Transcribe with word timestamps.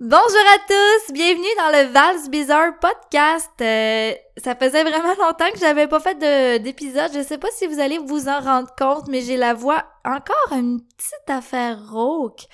Bonjour 0.00 0.22
à 0.54 0.58
tous, 0.66 1.12
bienvenue 1.12 1.44
dans 1.58 1.78
le 1.78 1.92
Vals 1.92 2.30
Bizarre 2.30 2.72
podcast. 2.80 3.50
Euh, 3.60 4.14
ça 4.38 4.56
faisait 4.56 4.82
vraiment 4.82 5.14
longtemps 5.18 5.50
que 5.52 5.58
j'avais 5.58 5.88
pas 5.88 6.00
fait 6.00 6.18
d'épisode. 6.62 7.10
Je 7.12 7.20
sais 7.20 7.36
pas 7.36 7.50
si 7.50 7.66
vous 7.66 7.80
allez 7.80 7.98
vous 7.98 8.26
en 8.26 8.40
rendre 8.40 8.74
compte, 8.78 9.08
mais 9.08 9.20
j'ai 9.20 9.36
la 9.36 9.52
voix 9.52 9.84
encore 10.06 10.56
une 10.56 10.80
petite 10.80 11.28
affaire 11.28 11.78
rauque. 11.92 12.46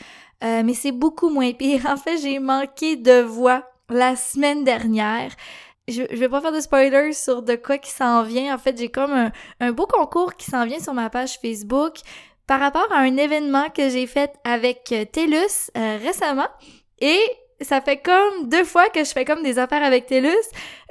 Euh, 0.42 0.64
mais 0.64 0.74
c'est 0.74 0.90
beaucoup 0.90 1.28
moins 1.28 1.52
pire. 1.52 1.86
En 1.88 1.96
fait, 1.96 2.18
j'ai 2.18 2.40
manqué 2.40 2.96
de 2.96 3.20
voix 3.20 3.62
la 3.88 4.16
semaine 4.16 4.64
dernière. 4.64 5.30
Je, 5.86 6.02
je, 6.10 6.16
vais 6.16 6.28
pas 6.28 6.40
faire 6.40 6.50
de 6.50 6.58
spoilers 6.58 7.12
sur 7.12 7.42
de 7.42 7.54
quoi 7.54 7.78
qui 7.78 7.92
s'en 7.92 8.24
vient. 8.24 8.56
En 8.56 8.58
fait, 8.58 8.76
j'ai 8.76 8.88
comme 8.88 9.30
un, 9.60 9.70
beau 9.72 9.86
concours 9.86 10.34
qui 10.34 10.50
s'en 10.50 10.66
vient 10.66 10.80
sur 10.80 10.94
ma 10.94 11.10
page 11.10 11.38
Facebook 11.40 11.98
par 12.48 12.58
rapport 12.58 12.90
à 12.90 12.98
un 12.98 13.16
événement 13.16 13.70
que 13.70 13.88
j'ai 13.88 14.08
fait 14.08 14.32
avec 14.42 14.92
TELUS 15.12 15.70
euh, 15.76 15.96
récemment. 16.02 16.48
Et 17.00 17.20
ça 17.60 17.80
fait 17.80 17.96
comme 17.96 18.48
deux 18.48 18.64
fois 18.64 18.88
que 18.90 19.02
je 19.02 19.10
fais 19.10 19.24
comme 19.24 19.42
des 19.42 19.58
affaires 19.58 19.82
avec 19.82 20.06
TELUS, 20.06 20.30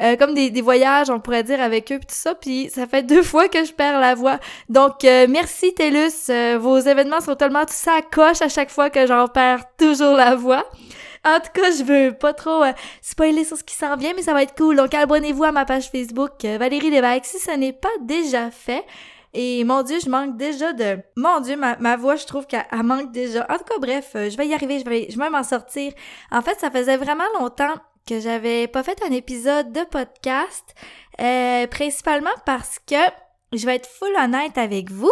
euh, 0.02 0.16
comme 0.16 0.34
des, 0.34 0.50
des, 0.50 0.62
voyages, 0.62 1.10
on 1.10 1.20
pourrait 1.20 1.44
dire, 1.44 1.62
avec 1.62 1.92
eux, 1.92 2.00
pis 2.00 2.08
tout 2.08 2.16
ça, 2.16 2.34
puis 2.36 2.70
ça 2.74 2.88
fait 2.88 3.04
deux 3.08 3.24
fois 3.24 3.48
que 3.48 3.64
je 3.64 3.72
perds 3.72 4.00
la 4.00 4.16
voix. 4.16 4.40
Donc, 4.70 5.04
euh, 5.04 5.28
merci 5.30 5.74
TELUS, 5.74 6.30
euh, 6.30 6.58
vos 6.60 6.80
événements 6.80 7.22
sont 7.22 7.36
tellement 7.36 7.66
tout 7.66 7.74
ça 7.74 7.94
à 7.98 8.02
coche 8.02 8.42
à 8.42 8.50
chaque 8.50 8.72
fois 8.72 8.90
que 8.90 9.06
j'en 9.06 9.28
perds 9.28 9.64
toujours 9.78 10.16
la 10.16 10.36
voix. 10.36 10.66
En 11.24 11.40
tout 11.40 11.52
cas, 11.54 11.72
je 11.72 11.84
veux 11.84 12.14
pas 12.14 12.34
trop 12.34 12.64
spoiler 13.02 13.46
sur 13.46 13.58
ce 13.58 13.64
qui 13.64 13.74
s'en 13.74 13.96
vient, 13.98 14.14
mais 14.16 14.22
ça 14.22 14.34
va 14.34 14.44
être 14.44 14.56
cool. 14.56 14.76
Donc, 14.76 14.94
abonnez-vous 14.94 15.44
à 15.44 15.52
ma 15.52 15.66
page 15.66 15.90
Facebook, 15.90 16.34
Valérie 16.44 16.92
Lévesque, 16.92 17.26
si 17.26 17.40
ce 17.40 17.50
n'est 17.50 17.74
pas 17.74 17.90
déjà 18.02 18.52
fait. 18.52 18.84
Et 19.38 19.66
mon 19.66 19.84
Dieu, 19.84 19.98
je 20.00 20.10
manque 20.10 20.38
déjà 20.38 20.72
de... 20.72 20.98
Mon 21.18 21.42
Dieu, 21.42 21.58
ma, 21.58 21.98
voix, 21.98 22.16
je 22.16 22.26
trouve 22.26 22.48
qu'elle 22.48 22.66
manque 22.84 23.12
déjà. 23.12 23.46
En 23.50 23.58
tout 23.58 23.66
cas, 23.66 23.80
bref, 23.82 24.14
euh, 24.16 24.30
je 24.30 24.38
vais 24.38 24.48
y 24.48 24.54
arriver, 24.54 24.80
je 24.80 24.90
vais, 24.90 25.08
je 25.10 25.20
vais 25.20 25.30
m'en 25.30 25.44
sortir. 25.44 25.92
En 26.32 26.42
fait, 26.42 26.58
ça 26.58 26.72
faisait 26.72 26.96
vraiment 26.96 27.26
longtemps 27.38 27.74
que 28.08 28.22
j'avais 28.22 28.68
pas 28.68 28.82
fait 28.82 28.98
un 29.06 29.12
épisode 29.12 29.74
de 29.74 29.84
podcast, 29.84 30.64
euh, 31.20 31.68
principalement 31.68 32.32
parce 32.46 32.80
que, 32.88 32.96
je 33.52 33.66
vais 33.66 33.76
être 33.76 33.90
full 33.90 34.16
honnête 34.18 34.58
avec 34.58 34.90
vous, 34.90 35.12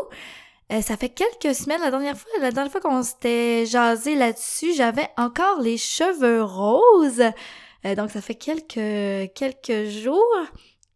euh, 0.71 0.81
ça 0.81 0.95
fait 0.95 1.09
quelques 1.09 1.53
semaines, 1.53 1.81
la 1.81 1.91
dernière 1.91 2.17
fois, 2.17 2.31
la 2.39 2.51
dernière 2.51 2.71
fois 2.71 2.79
qu'on 2.79 3.03
s'était 3.03 3.65
jasé 3.65 4.15
là-dessus, 4.15 4.73
j'avais 4.73 5.09
encore 5.17 5.59
les 5.59 5.77
cheveux 5.77 6.43
roses. 6.43 7.23
donc 7.97 8.09
ça 8.11 8.21
fait 8.21 8.35
quelques 8.35 9.33
quelques 9.33 9.89
jours 9.89 10.37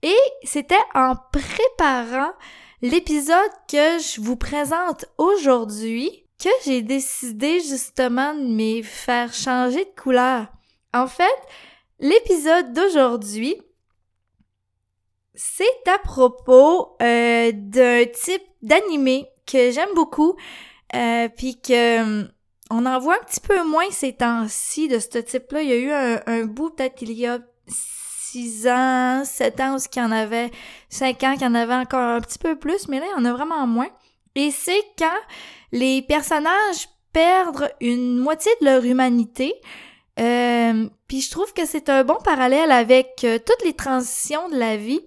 et 0.01 0.15
c'était 0.43 0.75
en 0.93 1.15
préparant 1.31 2.31
l'épisode 2.81 3.51
que 3.67 3.99
je 3.99 4.21
vous 4.21 4.35
présente 4.35 5.05
aujourd'hui 5.17 6.25
que 6.39 6.49
j'ai 6.65 6.81
décidé 6.83 7.59
justement 7.61 8.33
de 8.35 8.41
me 8.41 8.83
faire 8.83 9.33
changer 9.33 9.85
de 9.85 10.01
couleur. 10.01 10.47
En 10.93 11.07
fait, 11.07 11.25
l'épisode 11.99 12.73
d'aujourd'hui, 12.73 13.55
c'est 15.33 15.87
à 15.87 15.97
propos 15.99 16.95
euh, 17.01 17.51
d'un 17.53 18.05
type 18.05 18.43
d'animé 18.61 19.27
que 19.45 19.71
j'aime 19.71 19.93
beaucoup, 19.95 20.35
euh, 20.95 21.29
puis 21.35 21.59
que 21.59 22.23
euh, 22.23 22.27
on 22.69 22.85
en 22.85 22.99
voit 22.99 23.15
un 23.15 23.25
petit 23.25 23.39
peu 23.39 23.63
moins 23.63 23.89
ces 23.91 24.13
temps-ci 24.13 24.87
de 24.87 24.99
ce 24.99 25.17
type-là. 25.17 25.61
Il 25.61 25.69
y 25.69 25.73
a 25.73 25.77
eu 25.77 25.91
un, 25.91 26.21
un 26.27 26.45
bout 26.45 26.69
peut-être 26.69 27.01
il 27.01 27.13
y 27.13 27.25
a 27.25 27.39
6 28.31 28.67
ans, 28.67 29.23
7 29.23 29.59
ans, 29.61 29.75
où 29.75 29.79
qu'il 29.79 30.01
y 30.01 30.05
en 30.05 30.11
avait 30.11 30.51
5 30.89 31.23
ans, 31.23 31.33
qu'il 31.33 31.43
y 31.43 31.47
en 31.47 31.55
avait 31.55 31.75
encore 31.75 31.99
un 31.99 32.21
petit 32.21 32.39
peu 32.39 32.55
plus, 32.55 32.87
mais 32.87 32.99
là, 32.99 33.05
il 33.07 33.19
y 33.19 33.21
en 33.21 33.25
a 33.25 33.33
vraiment 33.33 33.65
moins. 33.67 33.89
Et 34.35 34.51
c'est 34.51 34.83
quand 34.97 35.19
les 35.71 36.01
personnages 36.01 36.89
perdent 37.13 37.71
une 37.81 38.17
moitié 38.17 38.51
de 38.61 38.65
leur 38.65 38.85
humanité. 38.85 39.53
Euh, 40.19 40.89
puis 41.07 41.21
je 41.21 41.31
trouve 41.31 41.53
que 41.53 41.65
c'est 41.65 41.89
un 41.89 42.03
bon 42.03 42.17
parallèle 42.23 42.71
avec 42.71 43.21
euh, 43.23 43.39
toutes 43.43 43.65
les 43.65 43.73
transitions 43.73 44.49
de 44.49 44.57
la 44.57 44.77
vie. 44.77 45.01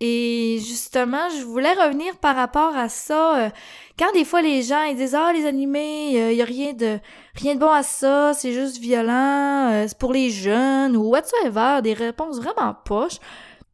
Et 0.00 0.58
justement, 0.58 1.30
je 1.30 1.42
voulais 1.42 1.72
revenir 1.72 2.16
par 2.18 2.36
rapport 2.36 2.76
à 2.76 2.90
ça. 2.90 3.38
Euh, 3.38 3.50
quand 3.98 4.12
des 4.12 4.26
fois 4.26 4.42
les 4.42 4.60
gens 4.62 4.82
ils 4.82 4.96
disent 4.96 5.14
ah 5.14 5.32
les 5.32 5.46
animés, 5.46 6.10
il 6.10 6.18
euh, 6.18 6.32
y 6.32 6.42
a 6.42 6.44
rien 6.44 6.74
de 6.74 6.98
rien 7.34 7.54
de 7.54 7.60
bon 7.60 7.70
à 7.70 7.82
ça, 7.82 8.34
c'est 8.34 8.52
juste 8.52 8.78
violent, 8.78 9.70
euh, 9.72 9.86
c'est 9.88 9.96
pour 9.96 10.12
les 10.12 10.28
jeunes 10.28 10.96
ou 10.98 11.08
whatsoever, 11.10 11.80
des 11.82 11.94
réponses 11.94 12.38
vraiment 12.40 12.74
poches. 12.84 13.18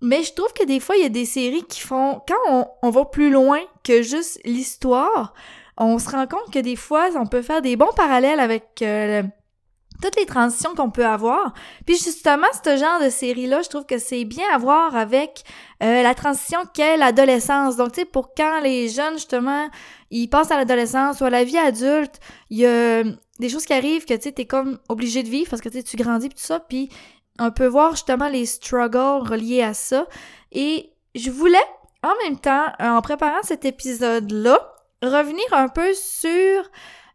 Mais 0.01 0.23
je 0.23 0.33
trouve 0.33 0.53
que 0.53 0.65
des 0.65 0.79
fois 0.79 0.97
il 0.97 1.03
y 1.03 1.07
a 1.07 1.09
des 1.09 1.25
séries 1.25 1.65
qui 1.69 1.81
font 1.81 2.21
quand 2.29 2.35
on, 2.49 2.67
on 2.83 2.91
va 2.91 3.05
plus 3.05 3.31
loin 3.31 3.59
que 3.83 4.03
juste 4.03 4.41
l'histoire, 4.45 5.35
on 5.77 5.99
se 5.99 6.09
rend 6.09 6.29
compte 6.29 6.53
que 6.53 6.61
des 6.61 6.77
fois 6.77 7.09
on 7.17 7.27
peut 7.27 7.43
faire 7.43 7.63
des 7.63 7.75
bons 7.75 7.93
parallèles 7.97 8.41
avec 8.41 8.81
toutes 10.03 10.17
les 10.17 10.27
transitions 10.27 10.75
qu'on 10.75 10.91
peut 10.91 11.07
avoir. 11.07 11.55
Puis 11.87 11.97
justement, 11.97 12.47
ce 12.65 12.77
genre 12.77 13.01
de 13.01 13.09
série-là, 13.09 13.63
je 13.63 13.69
trouve 13.69 13.87
que 13.87 13.99
c'est 13.99 14.25
bien 14.25 14.45
à 14.53 14.59
voir 14.59 14.95
avec 14.97 15.45
euh, 15.83 16.03
la 16.03 16.15
transition 16.15 16.59
qu'est 16.75 16.97
l'adolescence. 16.97 17.77
Donc, 17.77 17.93
tu 17.93 18.01
sais, 18.01 18.05
pour 18.05 18.35
quand 18.35 18.61
les 18.61 18.89
jeunes, 18.89 19.15
justement, 19.15 19.69
ils 20.11 20.29
passent 20.29 20.51
à 20.51 20.57
l'adolescence 20.57 21.21
ou 21.21 21.25
à 21.25 21.31
la 21.31 21.45
vie 21.45 21.59
adulte, 21.59 22.21
il 22.51 22.59
y 22.59 22.67
a 22.67 23.03
des 23.39 23.49
choses 23.49 23.65
qui 23.65 23.73
arrivent 23.73 24.05
que, 24.05 24.15
tu 24.15 24.23
sais, 24.23 24.33
t'es 24.33 24.45
comme 24.45 24.79
obligé 24.89 25.23
de 25.23 25.29
vivre 25.29 25.49
parce 25.49 25.63
que, 25.63 25.69
tu 25.69 25.79
sais, 25.79 25.83
tu 25.85 25.97
grandis 25.97 26.29
pis 26.29 26.35
tout 26.35 26.43
ça, 26.43 26.61
puis 26.61 26.91
on 27.39 27.51
peut 27.51 27.67
voir 27.67 27.93
justement 27.93 28.29
les 28.29 28.45
struggles 28.45 29.29
reliés 29.29 29.63
à 29.63 29.73
ça. 29.73 30.07
Et 30.51 30.93
je 31.15 31.31
voulais, 31.31 31.59
en 32.03 32.13
même 32.25 32.39
temps, 32.39 32.67
en 32.79 33.01
préparant 33.01 33.43
cet 33.43 33.65
épisode-là, 33.65 34.59
revenir 35.03 35.45
un 35.53 35.69
peu 35.69 35.93
sur 35.95 36.71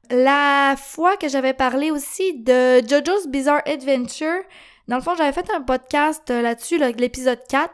la 0.09 0.75
fois 0.77 1.17
que 1.17 1.27
j'avais 1.27 1.53
parlé 1.53 1.91
aussi 1.91 2.33
de 2.33 2.79
JoJo's 2.87 3.27
Bizarre 3.27 3.61
Adventure, 3.65 4.43
dans 4.87 4.95
le 4.95 5.01
fond, 5.01 5.15
j'avais 5.15 5.33
fait 5.33 5.49
un 5.51 5.61
podcast 5.61 6.29
euh, 6.31 6.41
là-dessus, 6.41 6.77
l'épisode 6.77 7.41
4, 7.49 7.73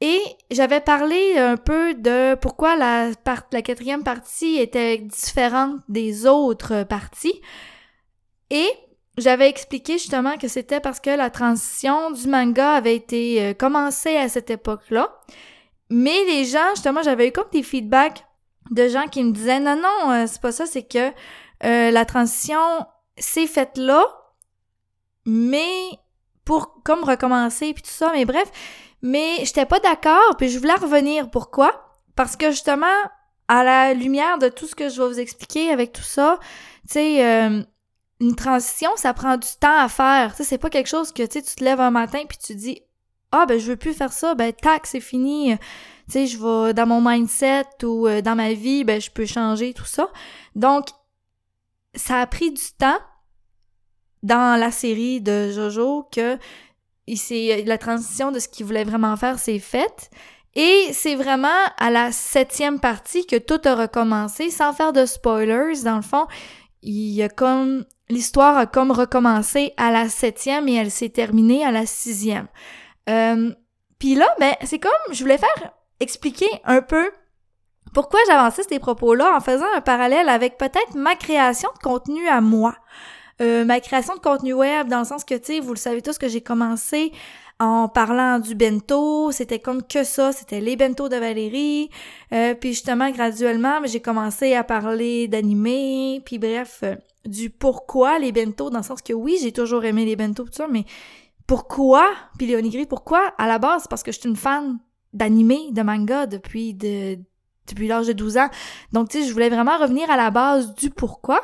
et 0.00 0.20
j'avais 0.50 0.80
parlé 0.80 1.38
un 1.38 1.56
peu 1.56 1.94
de 1.94 2.34
pourquoi 2.34 2.76
la, 2.76 3.12
quatrième 3.62 4.02
partie 4.02 4.56
était 4.56 4.98
différente 4.98 5.76
des 5.88 6.26
autres 6.26 6.82
parties. 6.82 7.40
Et 8.50 8.68
j'avais 9.16 9.48
expliqué 9.48 9.94
justement 9.94 10.36
que 10.36 10.48
c'était 10.48 10.80
parce 10.80 11.00
que 11.00 11.10
la 11.10 11.30
transition 11.30 12.10
du 12.10 12.28
manga 12.28 12.72
avait 12.72 12.96
été 12.96 13.42
euh, 13.42 13.54
commencée 13.54 14.16
à 14.16 14.28
cette 14.28 14.50
époque-là. 14.50 15.16
Mais 15.88 16.24
les 16.26 16.44
gens, 16.44 16.74
justement, 16.74 17.02
j'avais 17.02 17.28
eu 17.28 17.32
comme 17.32 17.48
des 17.52 17.62
feedbacks 17.62 18.25
de 18.70 18.88
gens 18.88 19.06
qui 19.06 19.22
me 19.22 19.32
disaient 19.32 19.60
non, 19.60 19.76
non, 19.76 20.12
euh, 20.12 20.24
c'est 20.26 20.40
pas 20.40 20.52
ça, 20.52 20.66
c'est 20.66 20.86
que 20.86 21.12
euh, 21.64 21.90
la 21.90 22.04
transition 22.04 22.58
s'est 23.16 23.46
faite 23.46 23.76
là, 23.76 24.04
mais 25.24 25.70
pour 26.44 26.82
comme 26.84 27.04
recommencer 27.04 27.72
puis 27.74 27.82
tout 27.82 27.90
ça, 27.90 28.12
mais 28.12 28.24
bref, 28.24 28.50
mais 29.02 29.44
j'étais 29.44 29.66
pas 29.66 29.80
d'accord, 29.80 30.36
puis 30.36 30.48
je 30.48 30.58
voulais 30.58 30.74
revenir. 30.74 31.30
Pourquoi? 31.30 31.94
Parce 32.14 32.36
que 32.36 32.50
justement, 32.50 32.86
à 33.48 33.64
la 33.64 33.94
lumière 33.94 34.38
de 34.38 34.48
tout 34.48 34.66
ce 34.66 34.74
que 34.74 34.88
je 34.88 35.00
vais 35.00 35.08
vous 35.08 35.20
expliquer 35.20 35.70
avec 35.70 35.92
tout 35.92 36.02
ça, 36.02 36.38
tu 36.88 36.94
sais, 36.94 37.24
euh, 37.24 37.62
une 38.20 38.34
transition, 38.34 38.90
ça 38.96 39.12
prend 39.12 39.36
du 39.36 39.48
temps 39.60 39.78
à 39.78 39.88
faire. 39.88 40.30
Tu 40.30 40.38
sais, 40.38 40.44
c'est 40.44 40.58
pas 40.58 40.70
quelque 40.70 40.88
chose 40.88 41.12
que 41.12 41.22
tu 41.22 41.42
te 41.42 41.62
lèves 41.62 41.80
un 41.80 41.90
matin 41.90 42.20
puis 42.28 42.38
tu 42.38 42.54
dis 42.54 42.80
ah 43.32 43.46
ben 43.46 43.58
je 43.58 43.66
veux 43.66 43.76
plus 43.76 43.94
faire 43.94 44.12
ça, 44.12 44.34
ben 44.34 44.52
tac, 44.52 44.86
c'est 44.86 45.00
fini 45.00 45.56
tu 46.06 46.12
sais, 46.12 46.26
je 46.26 46.38
vais 46.38 46.72
dans 46.72 46.86
mon 46.86 47.00
mindset 47.00 47.66
ou 47.82 48.06
euh, 48.06 48.22
dans 48.22 48.36
ma 48.36 48.52
vie, 48.52 48.84
ben 48.84 49.00
je 49.00 49.10
peux 49.10 49.26
changer 49.26 49.74
tout 49.74 49.84
ça. 49.84 50.08
Donc, 50.54 50.86
ça 51.94 52.20
a 52.20 52.26
pris 52.26 52.52
du 52.52 52.62
temps 52.78 52.98
dans 54.22 54.58
la 54.58 54.70
série 54.70 55.20
de 55.20 55.50
Jojo 55.50 56.08
que 56.12 56.38
la 57.08 57.78
transition 57.78 58.30
de 58.30 58.38
ce 58.38 58.48
qu'il 58.48 58.66
voulait 58.66 58.84
vraiment 58.84 59.16
faire 59.16 59.38
s'est 59.38 59.58
faite. 59.58 60.10
Et 60.54 60.88
c'est 60.92 61.16
vraiment 61.16 61.48
à 61.76 61.90
la 61.90 62.12
septième 62.12 62.78
partie 62.80 63.26
que 63.26 63.36
tout 63.36 63.60
a 63.64 63.74
recommencé, 63.74 64.50
sans 64.50 64.72
faire 64.72 64.92
de 64.92 65.06
spoilers. 65.06 65.82
Dans 65.84 65.96
le 65.96 66.02
fond, 66.02 66.26
il 66.82 67.12
y 67.12 67.22
a 67.22 67.28
comme 67.28 67.84
l'histoire 68.08 68.56
a 68.56 68.66
comme 68.66 68.92
recommencé 68.92 69.72
à 69.76 69.90
la 69.90 70.08
septième 70.08 70.68
et 70.68 70.74
elle 70.74 70.92
s'est 70.92 71.08
terminée 71.08 71.64
à 71.64 71.72
la 71.72 71.84
sixième. 71.84 72.46
Euh, 73.08 73.52
Puis 73.98 74.14
là, 74.14 74.28
ben 74.38 74.54
c'est 74.64 74.78
comme 74.78 74.92
je 75.12 75.22
voulais 75.22 75.38
faire 75.38 75.72
expliquer 76.00 76.48
un 76.64 76.82
peu 76.82 77.10
pourquoi 77.94 78.20
j'avançais 78.26 78.62
ces 78.68 78.78
propos-là 78.78 79.36
en 79.36 79.40
faisant 79.40 79.66
un 79.74 79.80
parallèle 79.80 80.28
avec 80.28 80.58
peut-être 80.58 80.94
ma 80.94 81.14
création 81.14 81.70
de 81.74 81.78
contenu 81.78 82.28
à 82.28 82.40
moi. 82.40 82.76
Euh, 83.40 83.64
ma 83.64 83.80
création 83.80 84.14
de 84.14 84.20
contenu 84.20 84.52
web, 84.54 84.88
dans 84.88 85.00
le 85.00 85.04
sens 85.04 85.24
que, 85.24 85.34
tu 85.34 85.44
sais, 85.44 85.60
vous 85.60 85.72
le 85.72 85.78
savez 85.78 86.02
tous 86.02 86.18
que 86.18 86.28
j'ai 86.28 86.40
commencé 86.40 87.12
en 87.58 87.88
parlant 87.88 88.38
du 88.38 88.54
bento, 88.54 89.30
c'était 89.30 89.58
comme 89.58 89.82
que 89.82 90.04
ça, 90.04 90.32
c'était 90.32 90.60
les 90.60 90.76
bentos 90.76 91.08
de 91.08 91.16
Valérie, 91.16 91.90
euh, 92.32 92.54
puis 92.54 92.70
justement, 92.74 93.10
graduellement, 93.10 93.80
j'ai 93.84 94.00
commencé 94.00 94.54
à 94.54 94.62
parler 94.62 95.26
d'animé, 95.26 96.20
puis 96.24 96.38
bref, 96.38 96.80
euh, 96.82 96.96
du 97.24 97.48
pourquoi 97.48 98.18
les 98.18 98.32
bentos, 98.32 98.68
dans 98.68 98.78
le 98.78 98.84
sens 98.84 99.00
que 99.00 99.14
oui, 99.14 99.38
j'ai 99.40 99.52
toujours 99.52 99.84
aimé 99.86 100.04
les 100.04 100.16
bentos, 100.16 100.44
tout 100.44 100.52
ça, 100.52 100.66
mais 100.70 100.84
pourquoi, 101.46 102.10
les 102.40 102.56
onigiri, 102.56 102.86
pourquoi? 102.86 103.34
À 103.38 103.46
la 103.46 103.58
base, 103.58 103.86
parce 103.88 104.02
que 104.02 104.12
je 104.12 104.20
suis 104.20 104.28
une 104.28 104.36
fan 104.36 104.78
d'animé, 105.12 105.70
de 105.72 105.82
manga 105.82 106.26
depuis 106.26 106.74
de, 106.74 107.18
depuis 107.68 107.88
l'âge 107.88 108.08
de 108.08 108.12
12 108.12 108.36
ans. 108.38 108.50
Donc, 108.92 109.08
tu 109.08 109.20
sais, 109.20 109.28
je 109.28 109.32
voulais 109.32 109.48
vraiment 109.48 109.78
revenir 109.78 110.10
à 110.10 110.16
la 110.16 110.30
base 110.30 110.74
du 110.74 110.90
pourquoi. 110.90 111.40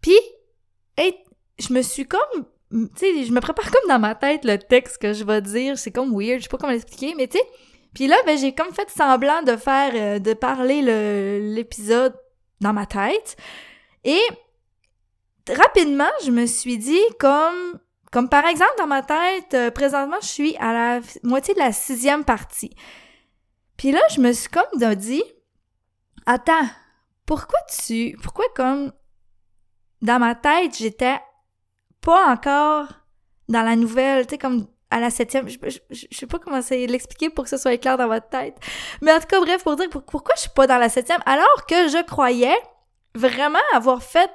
Puis, 0.00 0.18
je 1.58 1.72
me 1.72 1.82
suis 1.82 2.06
comme 2.06 2.46
tu 2.70 2.88
sais, 2.96 3.24
je 3.24 3.32
me 3.32 3.40
prépare 3.40 3.70
comme 3.70 3.88
dans 3.88 4.00
ma 4.00 4.16
tête 4.16 4.44
le 4.44 4.58
texte 4.58 4.98
que 4.98 5.12
je 5.12 5.24
vais 5.24 5.40
dire. 5.40 5.78
C'est 5.78 5.92
comme 5.92 6.10
weird, 6.12 6.38
je 6.38 6.44
sais 6.44 6.48
pas 6.48 6.58
comment 6.58 6.72
l'expliquer, 6.72 7.14
mais 7.16 7.28
tu 7.28 7.38
sais. 7.38 7.44
Puis 7.94 8.08
là, 8.08 8.16
ben, 8.26 8.36
j'ai 8.36 8.52
comme 8.52 8.72
fait 8.72 8.90
semblant 8.90 9.42
de 9.42 9.56
faire, 9.56 9.92
euh, 9.94 10.18
de 10.18 10.34
parler 10.34 10.82
l'épisode 11.40 12.14
dans 12.60 12.72
ma 12.72 12.86
tête. 12.86 13.36
Et 14.02 14.20
rapidement, 15.48 16.10
je 16.24 16.32
me 16.32 16.46
suis 16.46 16.78
dit 16.78 17.00
comme, 17.20 17.78
comme 18.14 18.28
par 18.28 18.46
exemple 18.46 18.74
dans 18.78 18.86
ma 18.86 19.02
tête, 19.02 19.54
euh, 19.54 19.72
présentement, 19.72 20.18
je 20.22 20.28
suis 20.28 20.56
à 20.58 20.72
la 20.72 21.00
moitié 21.24 21.52
de 21.52 21.58
la 21.58 21.72
sixième 21.72 22.24
partie. 22.24 22.70
Puis 23.76 23.90
là, 23.90 23.98
je 24.14 24.20
me 24.20 24.30
suis 24.32 24.48
comme 24.48 24.94
dit, 24.94 25.24
attends, 26.24 26.68
pourquoi 27.26 27.58
tu, 27.76 28.16
pourquoi 28.22 28.44
comme 28.54 28.92
dans 30.00 30.20
ma 30.20 30.36
tête, 30.36 30.76
j'étais 30.78 31.18
pas 32.00 32.30
encore 32.30 32.86
dans 33.48 33.62
la 33.62 33.74
nouvelle, 33.74 34.26
tu 34.28 34.34
sais, 34.34 34.38
comme 34.38 34.68
à 34.92 35.00
la 35.00 35.10
septième. 35.10 35.48
Je, 35.48 35.58
je, 35.90 36.06
sais 36.12 36.28
pas 36.28 36.38
comment 36.38 36.62
c'est 36.62 36.86
l'expliquer 36.86 37.30
pour 37.30 37.42
que 37.42 37.50
ce 37.50 37.56
soit 37.56 37.76
clair 37.78 37.98
dans 37.98 38.06
votre 38.06 38.28
tête. 38.28 38.54
Mais 39.02 39.12
en 39.12 39.18
tout 39.18 39.26
cas, 39.26 39.40
bref, 39.40 39.64
pour 39.64 39.74
dire 39.74 39.90
pourquoi 39.90 40.36
je 40.36 40.42
suis 40.42 40.50
pas 40.54 40.68
dans 40.68 40.78
la 40.78 40.88
septième, 40.88 41.20
alors 41.26 41.66
que 41.66 41.88
je 41.88 42.04
croyais 42.04 42.56
vraiment 43.16 43.58
avoir 43.72 44.04
fait 44.04 44.30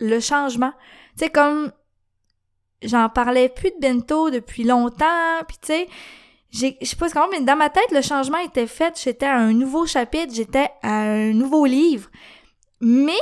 le 0.00 0.18
changement. 0.18 0.72
Tu 1.16 1.26
sais, 1.26 1.30
comme 1.30 1.70
j'en 2.84 3.08
parlais 3.08 3.48
plus 3.48 3.70
de 3.70 3.80
bento 3.80 4.30
depuis 4.30 4.64
longtemps, 4.64 5.42
puis 5.46 5.56
tu 5.60 5.66
sais, 5.68 5.88
je 6.54 6.86
sais 6.86 6.96
pas 6.96 7.10
comment, 7.10 7.28
mais 7.30 7.40
dans 7.40 7.56
ma 7.56 7.68
tête, 7.68 7.90
le 7.90 8.00
changement 8.00 8.38
était 8.38 8.68
fait. 8.68 8.98
J'étais 9.02 9.26
à 9.26 9.36
un 9.36 9.52
nouveau 9.52 9.86
chapitre, 9.86 10.32
j'étais 10.32 10.70
à 10.82 11.02
un 11.02 11.32
nouveau 11.32 11.66
livre. 11.66 12.08
Mais 12.80 13.12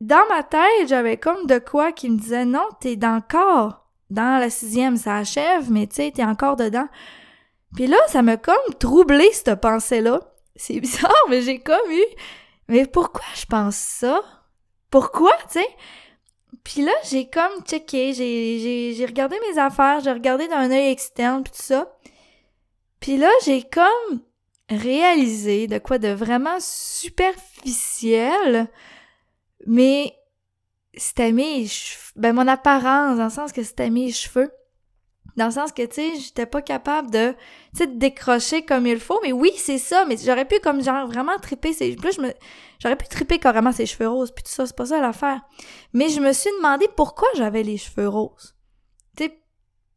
dans 0.00 0.24
ma 0.28 0.44
tête, 0.44 0.88
j'avais 0.88 1.16
comme 1.16 1.46
de 1.46 1.58
quoi 1.58 1.90
qui 1.90 2.08
me 2.08 2.16
disait 2.16 2.44
non, 2.44 2.66
t'es 2.80 2.98
encore 3.04 3.86
dans 4.10 4.38
la 4.40 4.50
sixième, 4.50 4.96
ça 4.96 5.16
achève, 5.16 5.70
mais 5.70 5.88
tu 5.88 5.96
sais, 5.96 6.12
t'es 6.14 6.24
encore 6.24 6.56
dedans. 6.56 6.88
Puis 7.74 7.88
là, 7.88 7.96
ça 8.06 8.22
m'a 8.22 8.36
comme 8.36 8.54
troublé 8.78 9.28
cette 9.32 9.60
pensée-là. 9.60 10.20
C'est 10.54 10.80
bizarre, 10.80 11.12
mais 11.28 11.42
j'ai 11.42 11.58
comme 11.58 11.90
eu. 11.90 12.04
Mais 12.68 12.86
pourquoi 12.86 13.24
je 13.34 13.46
pense 13.46 13.76
ça? 13.76 14.20
Pourquoi, 14.90 15.32
tu 15.50 15.60
sais? 15.60 15.68
Puis 16.66 16.82
là, 16.82 16.92
j'ai 17.08 17.30
comme 17.30 17.62
checké, 17.64 18.12
j'ai 18.12 19.06
regardé 19.06 19.36
mes 19.48 19.56
affaires, 19.56 20.00
j'ai 20.00 20.10
regardé 20.10 20.48
d'un 20.48 20.68
œil 20.72 20.90
externe, 20.90 21.44
puis 21.44 21.52
tout 21.52 21.62
ça. 21.62 21.96
Puis 22.98 23.16
là, 23.16 23.30
j'ai 23.44 23.62
comme 23.62 24.20
réalisé 24.68 25.68
de 25.68 25.78
quoi 25.78 25.98
de 25.98 26.08
vraiment 26.08 26.58
superficiel, 26.58 28.68
mais 29.64 30.12
c'était 30.96 31.30
mes 31.30 31.68
cheveux, 31.68 32.12
ben 32.16 32.34
mon 32.34 32.48
apparence, 32.48 33.16
dans 33.16 33.26
le 33.26 33.30
sens 33.30 33.52
que 33.52 33.62
c'était 33.62 33.90
mes 33.90 34.10
cheveux. 34.10 34.50
Dans 35.36 35.46
le 35.46 35.50
sens 35.50 35.72
que, 35.72 35.84
tu 35.84 35.94
sais, 35.94 36.16
j'étais 36.18 36.46
pas 36.46 36.62
capable 36.62 37.10
de, 37.10 37.32
tu 37.72 37.78
sais, 37.78 37.86
décrocher 37.86 38.64
comme 38.64 38.86
il 38.86 38.98
faut. 38.98 39.20
Mais 39.22 39.32
oui, 39.32 39.52
c'est 39.56 39.78
ça. 39.78 40.04
Mais 40.06 40.16
j'aurais 40.16 40.46
pu, 40.46 40.58
comme, 40.60 40.82
genre, 40.82 41.06
vraiment 41.06 41.36
triper 41.38 41.72
ses... 41.72 41.94
Plus, 41.94 42.14
je 42.14 42.20
me... 42.22 42.32
J'aurais 42.78 42.96
pu 42.96 43.06
triper 43.06 43.38
carrément 43.38 43.72
ses 43.72 43.86
cheveux 43.86 44.08
roses, 44.08 44.32
puis 44.32 44.44
tout 44.44 44.50
ça, 44.50 44.66
c'est 44.66 44.76
pas 44.76 44.86
ça 44.86 45.00
l'affaire. 45.00 45.42
Mais 45.92 46.08
je 46.08 46.20
me 46.20 46.32
suis 46.32 46.50
demandé 46.58 46.86
pourquoi 46.96 47.28
j'avais 47.36 47.62
les 47.62 47.76
cheveux 47.76 48.08
roses. 48.08 48.54
Tu 49.16 49.24
sais, 49.24 49.42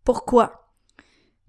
pourquoi? 0.06 0.72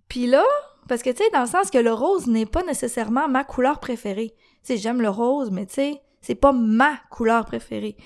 Puis 0.08 0.26
là, 0.26 0.44
parce 0.88 1.02
que, 1.02 1.10
tu 1.10 1.19
sais, 1.19 1.31
dans 1.32 1.42
le 1.42 1.46
sens 1.46 1.70
que 1.70 1.78
le 1.78 1.92
rose 1.92 2.26
n'est 2.26 2.46
pas 2.46 2.64
nécessairement 2.64 3.28
ma 3.28 3.44
couleur 3.44 3.78
préférée. 3.78 4.34
Tu 4.64 4.75
sais, 4.75 4.76
j'aime 4.76 5.00
le 5.00 5.08
rose, 5.08 5.52
mais 5.52 5.66
tu 5.66 5.75
sais, 5.75 6.02
c'est 6.20 6.34
pas 6.34 6.50
ma 6.52 6.96
couleur 7.10 7.44
préférée. 7.44 7.96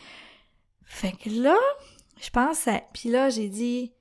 Fait 0.84 1.12
que 1.12 1.30
là, 1.30 1.56
je 2.20 2.28
pensais. 2.28 2.84
Puis 2.92 3.08
là, 3.08 3.30
j'ai 3.30 3.48
dit, 3.48 3.93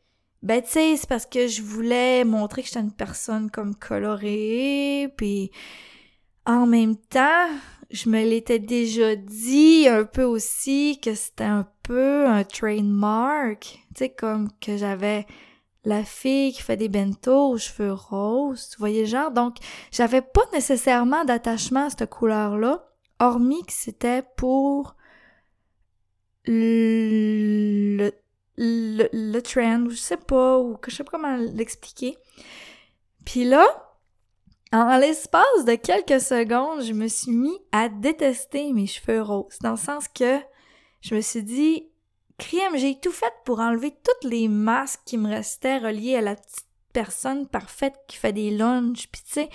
ben, 0.43 0.61
tu 0.61 0.69
sais, 0.71 0.97
c'est 0.97 1.07
parce 1.07 1.25
que 1.25 1.47
je 1.47 1.61
voulais 1.61 2.25
montrer 2.25 2.61
que 2.61 2.67
j'étais 2.67 2.81
une 2.81 2.91
personne 2.91 3.49
comme 3.49 3.75
colorée, 3.75 5.11
puis 5.17 5.51
en 6.45 6.67
même 6.67 6.97
temps, 6.97 7.47
je 7.89 8.09
me 8.09 8.21
l'étais 8.23 8.59
déjà 8.59 9.15
dit 9.15 9.87
un 9.87 10.03
peu 10.03 10.23
aussi 10.23 10.99
que 11.01 11.15
c'était 11.15 11.45
un 11.45 11.65
peu 11.83 12.27
un 12.27 12.43
trademark, 12.43 13.61
tu 13.95 13.99
sais, 13.99 14.09
comme 14.09 14.49
que 14.59 14.75
j'avais 14.77 15.25
la 15.85 16.03
fille 16.03 16.53
qui 16.53 16.61
fait 16.61 16.77
des 16.77 16.89
bento 16.89 17.51
aux 17.51 17.57
cheveux 17.57 17.93
roses, 17.93 18.69
tu 18.69 18.79
voyais 18.79 19.05
genre. 19.05 19.31
Donc, 19.31 19.57
j'avais 19.91 20.21
pas 20.21 20.43
nécessairement 20.53 21.23
d'attachement 21.25 21.85
à 21.85 21.89
cette 21.89 22.09
couleur-là, 22.09 22.85
hormis 23.19 23.63
que 23.63 23.73
c'était 23.73 24.23
pour 24.37 24.95
le, 26.45 28.11
le, 28.57 29.07
le 29.11 29.41
trend, 29.41 29.89
je 29.89 29.95
sais 29.95 30.17
pas, 30.17 30.57
ou 30.59 30.75
que 30.77 30.91
je 30.91 30.97
sais 30.97 31.03
pas 31.03 31.11
comment 31.11 31.35
l'expliquer. 31.35 32.17
Puis 33.25 33.45
là, 33.45 33.65
en 34.71 34.97
l'espace 34.97 35.65
de 35.65 35.75
quelques 35.75 36.21
secondes, 36.21 36.81
je 36.83 36.93
me 36.93 37.07
suis 37.07 37.31
mis 37.31 37.57
à 37.71 37.89
détester 37.89 38.73
mes 38.73 38.87
cheveux 38.87 39.21
roses, 39.21 39.59
dans 39.61 39.71
le 39.71 39.77
sens 39.77 40.07
que 40.07 40.39
je 41.01 41.15
me 41.15 41.21
suis 41.21 41.43
dit, 41.43 41.89
crème, 42.37 42.75
j'ai 42.75 42.99
tout 42.99 43.11
fait 43.11 43.33
pour 43.45 43.59
enlever 43.59 43.91
toutes 43.91 44.29
les 44.29 44.47
masques 44.47 45.01
qui 45.05 45.17
me 45.17 45.29
restaient 45.29 45.77
reliés 45.77 46.15
à 46.15 46.21
la 46.21 46.35
petite 46.35 46.65
personne 46.91 47.47
parfaite 47.47 47.95
qui 48.07 48.17
fait 48.17 48.33
des 48.33 48.51
lunges, 48.51 49.07
puis 49.11 49.21
tu 49.25 49.33
sais. 49.33 49.49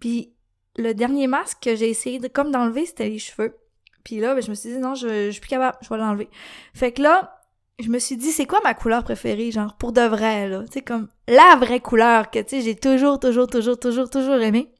Puis 0.00 0.34
le 0.76 0.94
dernier 0.94 1.26
masque 1.26 1.58
que 1.62 1.74
j'ai 1.74 1.88
essayé 1.88 2.18
de 2.18 2.28
comme 2.28 2.50
d'enlever, 2.50 2.86
c'était 2.86 3.08
les 3.08 3.18
cheveux. 3.18 3.58
Puis 4.04 4.20
là, 4.20 4.34
ben, 4.34 4.42
je 4.42 4.50
me 4.50 4.54
suis 4.54 4.70
dit 4.70 4.78
non, 4.78 4.94
je, 4.94 5.26
je 5.26 5.30
suis 5.30 5.40
plus 5.40 5.48
capable, 5.48 5.76
je 5.82 5.88
vais 5.88 5.96
l'enlever. 5.96 6.28
Fait 6.74 6.92
que 6.92 7.02
là, 7.02 7.35
je 7.78 7.90
me 7.90 7.98
suis 7.98 8.16
dit 8.16 8.30
c'est 8.30 8.46
quoi 8.46 8.60
ma 8.64 8.74
couleur 8.74 9.04
préférée, 9.04 9.50
genre 9.50 9.76
pour 9.76 9.92
de 9.92 10.00
vrai 10.00 10.48
là, 10.48 10.64
tu 10.70 10.82
comme 10.82 11.08
la 11.28 11.56
vraie 11.56 11.80
couleur 11.80 12.30
que 12.30 12.38
tu 12.38 12.48
sais 12.48 12.60
j'ai 12.62 12.76
toujours 12.76 13.20
toujours 13.20 13.46
toujours 13.46 13.78
toujours 13.78 14.10
toujours 14.10 14.36
aimé. 14.36 14.72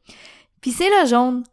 Puis 0.60 0.72
c'est 0.72 0.88
le 0.88 1.06
jaune. 1.06 1.44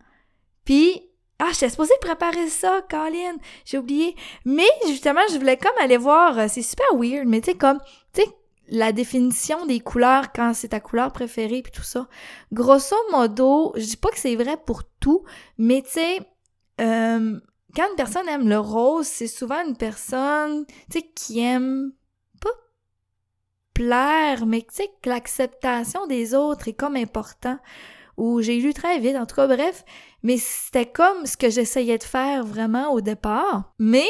Puis 0.66 1.02
ah, 1.40 1.50
j'étais 1.52 1.70
supposée 1.70 1.94
préparer 2.00 2.48
ça, 2.48 2.82
Colin. 2.90 3.36
J'ai 3.66 3.78
oublié. 3.78 4.16
Mais 4.46 4.70
justement, 4.88 5.22
je 5.30 5.38
voulais 5.38 5.58
comme 5.58 5.78
aller 5.82 5.98
voir. 5.98 6.40
Euh, 6.40 6.46
c'est 6.48 6.62
super 6.62 6.86
weird, 6.96 7.28
mais 7.28 7.42
tu 7.42 7.52
sais, 7.52 7.58
comme, 7.58 7.80
tu 8.14 8.22
sais, 8.22 8.28
la 8.70 8.94
définition 8.94 9.66
des 9.66 9.82
couleurs 9.82 10.32
quand 10.32 10.54
c'est 10.54 10.70
ta 10.70 10.80
couleur 10.80 11.12
préférée 11.12 11.62
puis 11.62 11.72
tout 11.72 11.84
ça. 11.84 12.08
Grosso 12.54 12.96
modo, 13.12 13.74
je 13.76 13.84
dis 13.84 13.98
pas 13.98 14.10
que 14.10 14.20
c'est 14.20 14.36
vrai 14.36 14.56
pour 14.66 14.84
tout, 15.02 15.26
mais 15.58 15.82
tu 15.82 15.92
sais, 15.92 16.20
euh, 16.80 17.40
quand 17.76 17.90
une 17.90 17.96
personne 17.96 18.28
aime 18.30 18.48
le 18.48 18.60
rose, 18.60 19.08
c'est 19.08 19.28
souvent 19.28 19.66
une 19.66 19.78
personne, 19.78 20.66
tu 20.92 21.00
sais, 21.00 21.02
qui 21.16 21.40
aime 21.40 21.94
pas 22.42 22.50
plaire, 23.74 24.46
mais 24.46 24.62
tu 24.62 24.76
sais, 24.76 24.90
que 25.02 25.10
l'acceptation 25.10 26.08
des 26.08 26.36
autres 26.36 26.68
est 26.68 26.74
comme 26.74 26.96
important 26.96 27.58
ou 28.18 28.42
j'ai 28.42 28.60
lu 28.60 28.74
très 28.74 29.00
vite, 29.00 29.16
en 29.16 29.26
tout 29.26 29.36
cas, 29.36 29.48
bref. 29.48 29.84
Mais 30.22 30.38
c'était 30.38 30.86
comme 30.86 31.26
ce 31.26 31.36
que 31.36 31.50
j'essayais 31.50 31.98
de 31.98 32.04
faire 32.04 32.46
vraiment 32.46 32.92
au 32.92 33.02
départ. 33.02 33.74
Mais 33.80 34.08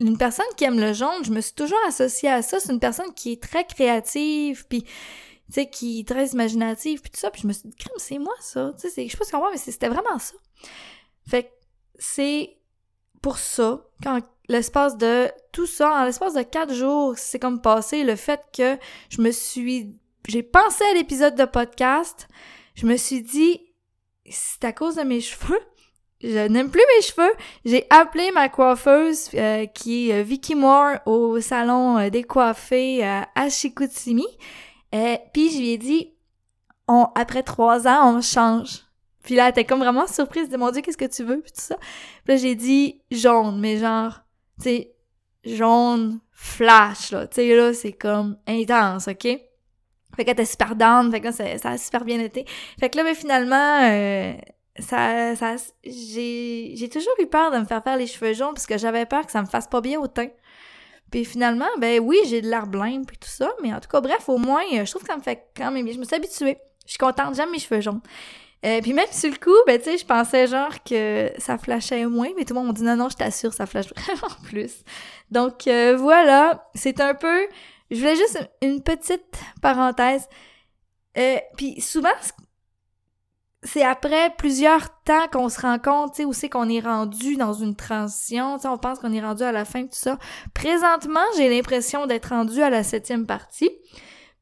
une 0.00 0.16
personne 0.16 0.46
qui 0.56 0.64
aime 0.64 0.80
le 0.80 0.92
jaune, 0.92 1.24
je 1.24 1.30
me 1.30 1.40
suis 1.40 1.54
toujours 1.54 1.78
associée 1.86 2.30
à 2.30 2.42
ça. 2.42 2.60
C'est 2.60 2.72
une 2.72 2.80
personne 2.80 3.12
qui 3.14 3.32
est 3.32 3.42
très 3.42 3.64
créative, 3.64 4.66
puis 4.68 4.82
tu 4.82 4.90
sais, 5.50 5.68
qui 5.68 6.00
est 6.00 6.08
très 6.08 6.28
imaginative, 6.28 7.00
puis 7.00 7.10
tout 7.10 7.20
ça. 7.20 7.30
Puis 7.30 7.42
je 7.42 7.46
me 7.46 7.52
suis 7.52 7.68
dit, 7.68 7.76
crème, 7.76 7.94
c'est 7.98 8.18
moi 8.18 8.34
ça. 8.40 8.72
Tu 8.80 8.88
sais, 8.88 9.06
je 9.06 9.10
sais 9.10 9.16
pas 9.16 9.24
ce 9.24 9.32
qu'on 9.32 9.38
voit, 9.38 9.50
mais 9.50 9.58
c'était 9.58 9.88
vraiment 9.88 10.18
ça. 10.18 10.34
Fait 11.28 11.44
que 11.44 11.48
c'est 11.98 12.56
pour 13.20 13.38
ça, 13.38 13.82
quand 14.02 14.20
l'espace 14.48 14.96
de 14.96 15.30
tout 15.52 15.66
ça, 15.66 15.92
en 16.00 16.04
l'espace 16.04 16.34
de 16.34 16.42
quatre 16.42 16.74
jours, 16.74 17.14
c'est 17.16 17.38
comme 17.38 17.60
passé 17.60 18.04
le 18.04 18.16
fait 18.16 18.40
que 18.56 18.78
je 19.10 19.20
me 19.20 19.30
suis, 19.30 19.96
j'ai 20.26 20.42
pensé 20.42 20.84
à 20.90 20.94
l'épisode 20.94 21.34
de 21.34 21.44
podcast, 21.44 22.28
je 22.74 22.86
me 22.86 22.96
suis 22.96 23.22
dit, 23.22 23.60
c'est 24.30 24.64
à 24.64 24.72
cause 24.72 24.96
de 24.96 25.02
mes 25.02 25.20
cheveux. 25.20 25.60
Je 26.20 26.48
n'aime 26.48 26.70
plus 26.70 26.82
mes 26.96 27.02
cheveux. 27.02 27.32
J'ai 27.64 27.86
appelé 27.90 28.32
ma 28.32 28.48
coiffeuse, 28.48 29.30
euh, 29.34 29.66
qui 29.66 30.10
est 30.10 30.20
euh, 30.20 30.22
Vicky 30.24 30.56
Moore, 30.56 30.96
au 31.06 31.40
salon 31.40 31.96
euh, 31.96 32.10
des 32.10 32.24
coiffés 32.24 33.04
à 33.04 33.48
Chicoutimi. 33.48 34.26
Puis 34.90 35.50
je 35.50 35.58
lui 35.58 35.70
ai 35.70 35.78
dit, 35.78 36.14
on, 36.88 37.06
après 37.14 37.44
trois 37.44 37.86
ans, 37.86 38.16
on 38.16 38.20
change. 38.20 38.87
Puis 39.28 39.36
là, 39.36 39.44
elle 39.44 39.50
était 39.50 39.66
comme 39.66 39.80
vraiment 39.80 40.06
surprise. 40.06 40.48
Dit, 40.48 40.56
mon 40.56 40.70
Dieu, 40.70 40.80
qu'est-ce 40.80 40.96
que 40.96 41.04
tu 41.04 41.22
veux? 41.22 41.42
Puis 41.42 41.52
tout 41.52 41.60
ça. 41.60 41.76
Puis 42.24 42.34
là, 42.34 42.36
j'ai 42.36 42.54
dit 42.54 43.02
jaune, 43.10 43.60
mais 43.60 43.76
genre, 43.76 44.20
tu 44.56 44.70
sais, 44.70 44.94
jaune 45.44 46.20
flash, 46.32 47.10
là. 47.10 47.26
Tu 47.26 47.34
sais, 47.34 47.54
là, 47.54 47.74
c'est 47.74 47.92
comme 47.92 48.38
intense, 48.46 49.06
OK? 49.06 49.24
Fait 49.24 49.44
qu'elle 50.16 50.30
était 50.30 50.46
super 50.46 50.74
down, 50.74 51.10
fait 51.10 51.20
que 51.20 51.30
ça, 51.30 51.58
ça 51.58 51.72
a 51.72 51.76
super 51.76 52.06
bien 52.06 52.18
été. 52.20 52.46
Fait 52.80 52.88
que 52.88 52.96
là, 52.96 53.04
mais 53.04 53.14
finalement, 53.14 53.82
euh, 53.82 54.32
ça, 54.78 55.36
ça, 55.36 55.56
j'ai, 55.84 56.88
toujours 56.90 57.12
eu 57.20 57.26
peur 57.26 57.50
de 57.50 57.58
me 57.58 57.66
faire 57.66 57.84
faire 57.84 57.98
les 57.98 58.06
cheveux 58.06 58.32
jaunes 58.32 58.54
parce 58.54 58.66
que 58.66 58.78
j'avais 58.78 59.04
peur 59.04 59.26
que 59.26 59.32
ça 59.32 59.42
me 59.42 59.46
fasse 59.46 59.66
pas 59.66 59.82
bien 59.82 60.00
au 60.00 60.06
teint. 60.06 60.30
Puis 61.10 61.26
finalement, 61.26 61.68
ben 61.78 62.00
oui, 62.00 62.16
j'ai 62.24 62.40
de 62.40 62.48
l'air 62.48 62.66
blême 62.66 63.04
puis 63.04 63.18
tout 63.18 63.28
ça, 63.28 63.50
mais 63.62 63.74
en 63.74 63.80
tout 63.80 63.90
cas, 63.90 64.00
bref, 64.00 64.26
au 64.30 64.38
moins, 64.38 64.64
je 64.72 64.90
trouve 64.90 65.02
que 65.02 65.08
ça 65.08 65.18
me 65.18 65.22
fait 65.22 65.50
quand 65.54 65.70
même 65.70 65.84
bien. 65.84 65.92
Je 65.92 65.98
me 65.98 66.04
suis 66.04 66.16
habituée. 66.16 66.56
Je 66.86 66.92
suis 66.92 66.98
contente, 66.98 67.34
j'aime 67.34 67.50
mes 67.50 67.58
cheveux 67.58 67.82
jaunes. 67.82 68.00
Euh, 68.66 68.80
puis 68.82 68.92
même 68.92 69.06
sur 69.12 69.30
le 69.30 69.36
coup, 69.36 69.54
ben 69.66 69.78
tu 69.78 69.84
sais, 69.84 69.98
je 69.98 70.04
pensais 70.04 70.48
genre 70.48 70.82
que 70.82 71.30
ça 71.38 71.58
flashait 71.58 72.06
moins, 72.06 72.30
mais 72.36 72.44
tout 72.44 72.54
le 72.54 72.60
monde 72.60 72.68
m'a 72.68 72.72
dit 72.72 72.82
non, 72.82 72.96
non, 72.96 73.08
je 73.08 73.16
t'assure, 73.16 73.52
ça 73.52 73.66
flash 73.66 73.86
vraiment 73.96 74.34
plus. 74.44 74.82
Donc 75.30 75.66
euh, 75.68 75.96
voilà, 75.96 76.68
c'est 76.74 77.00
un 77.00 77.14
peu 77.14 77.46
je 77.90 77.98
voulais 77.98 78.16
juste 78.16 78.38
une 78.62 78.82
petite 78.82 79.40
parenthèse. 79.62 80.28
Euh, 81.16 81.38
Puis 81.56 81.80
souvent, 81.80 82.08
c'est 83.62 83.82
après 83.82 84.30
plusieurs 84.36 85.02
temps 85.02 85.26
qu'on 85.32 85.48
se 85.48 85.60
rend 85.60 85.78
compte, 85.78 86.12
tu 86.12 86.16
sais, 86.18 86.24
où 86.24 86.32
c'est 86.32 86.48
qu'on 86.48 86.68
est 86.68 86.80
rendu 86.80 87.36
dans 87.36 87.54
une 87.54 87.74
transition, 87.74 88.56
tu 88.56 88.62
sais, 88.62 88.68
on 88.68 88.78
pense 88.78 88.98
qu'on 88.98 89.12
est 89.12 89.20
rendu 89.20 89.42
à 89.42 89.52
la 89.52 89.64
fin 89.64 89.82
tout 89.82 89.88
ça. 89.92 90.18
Présentement, 90.54 91.24
j'ai 91.36 91.48
l'impression 91.48 92.06
d'être 92.06 92.28
rendu 92.28 92.62
à 92.62 92.70
la 92.70 92.82
septième 92.82 93.26
partie. 93.26 93.70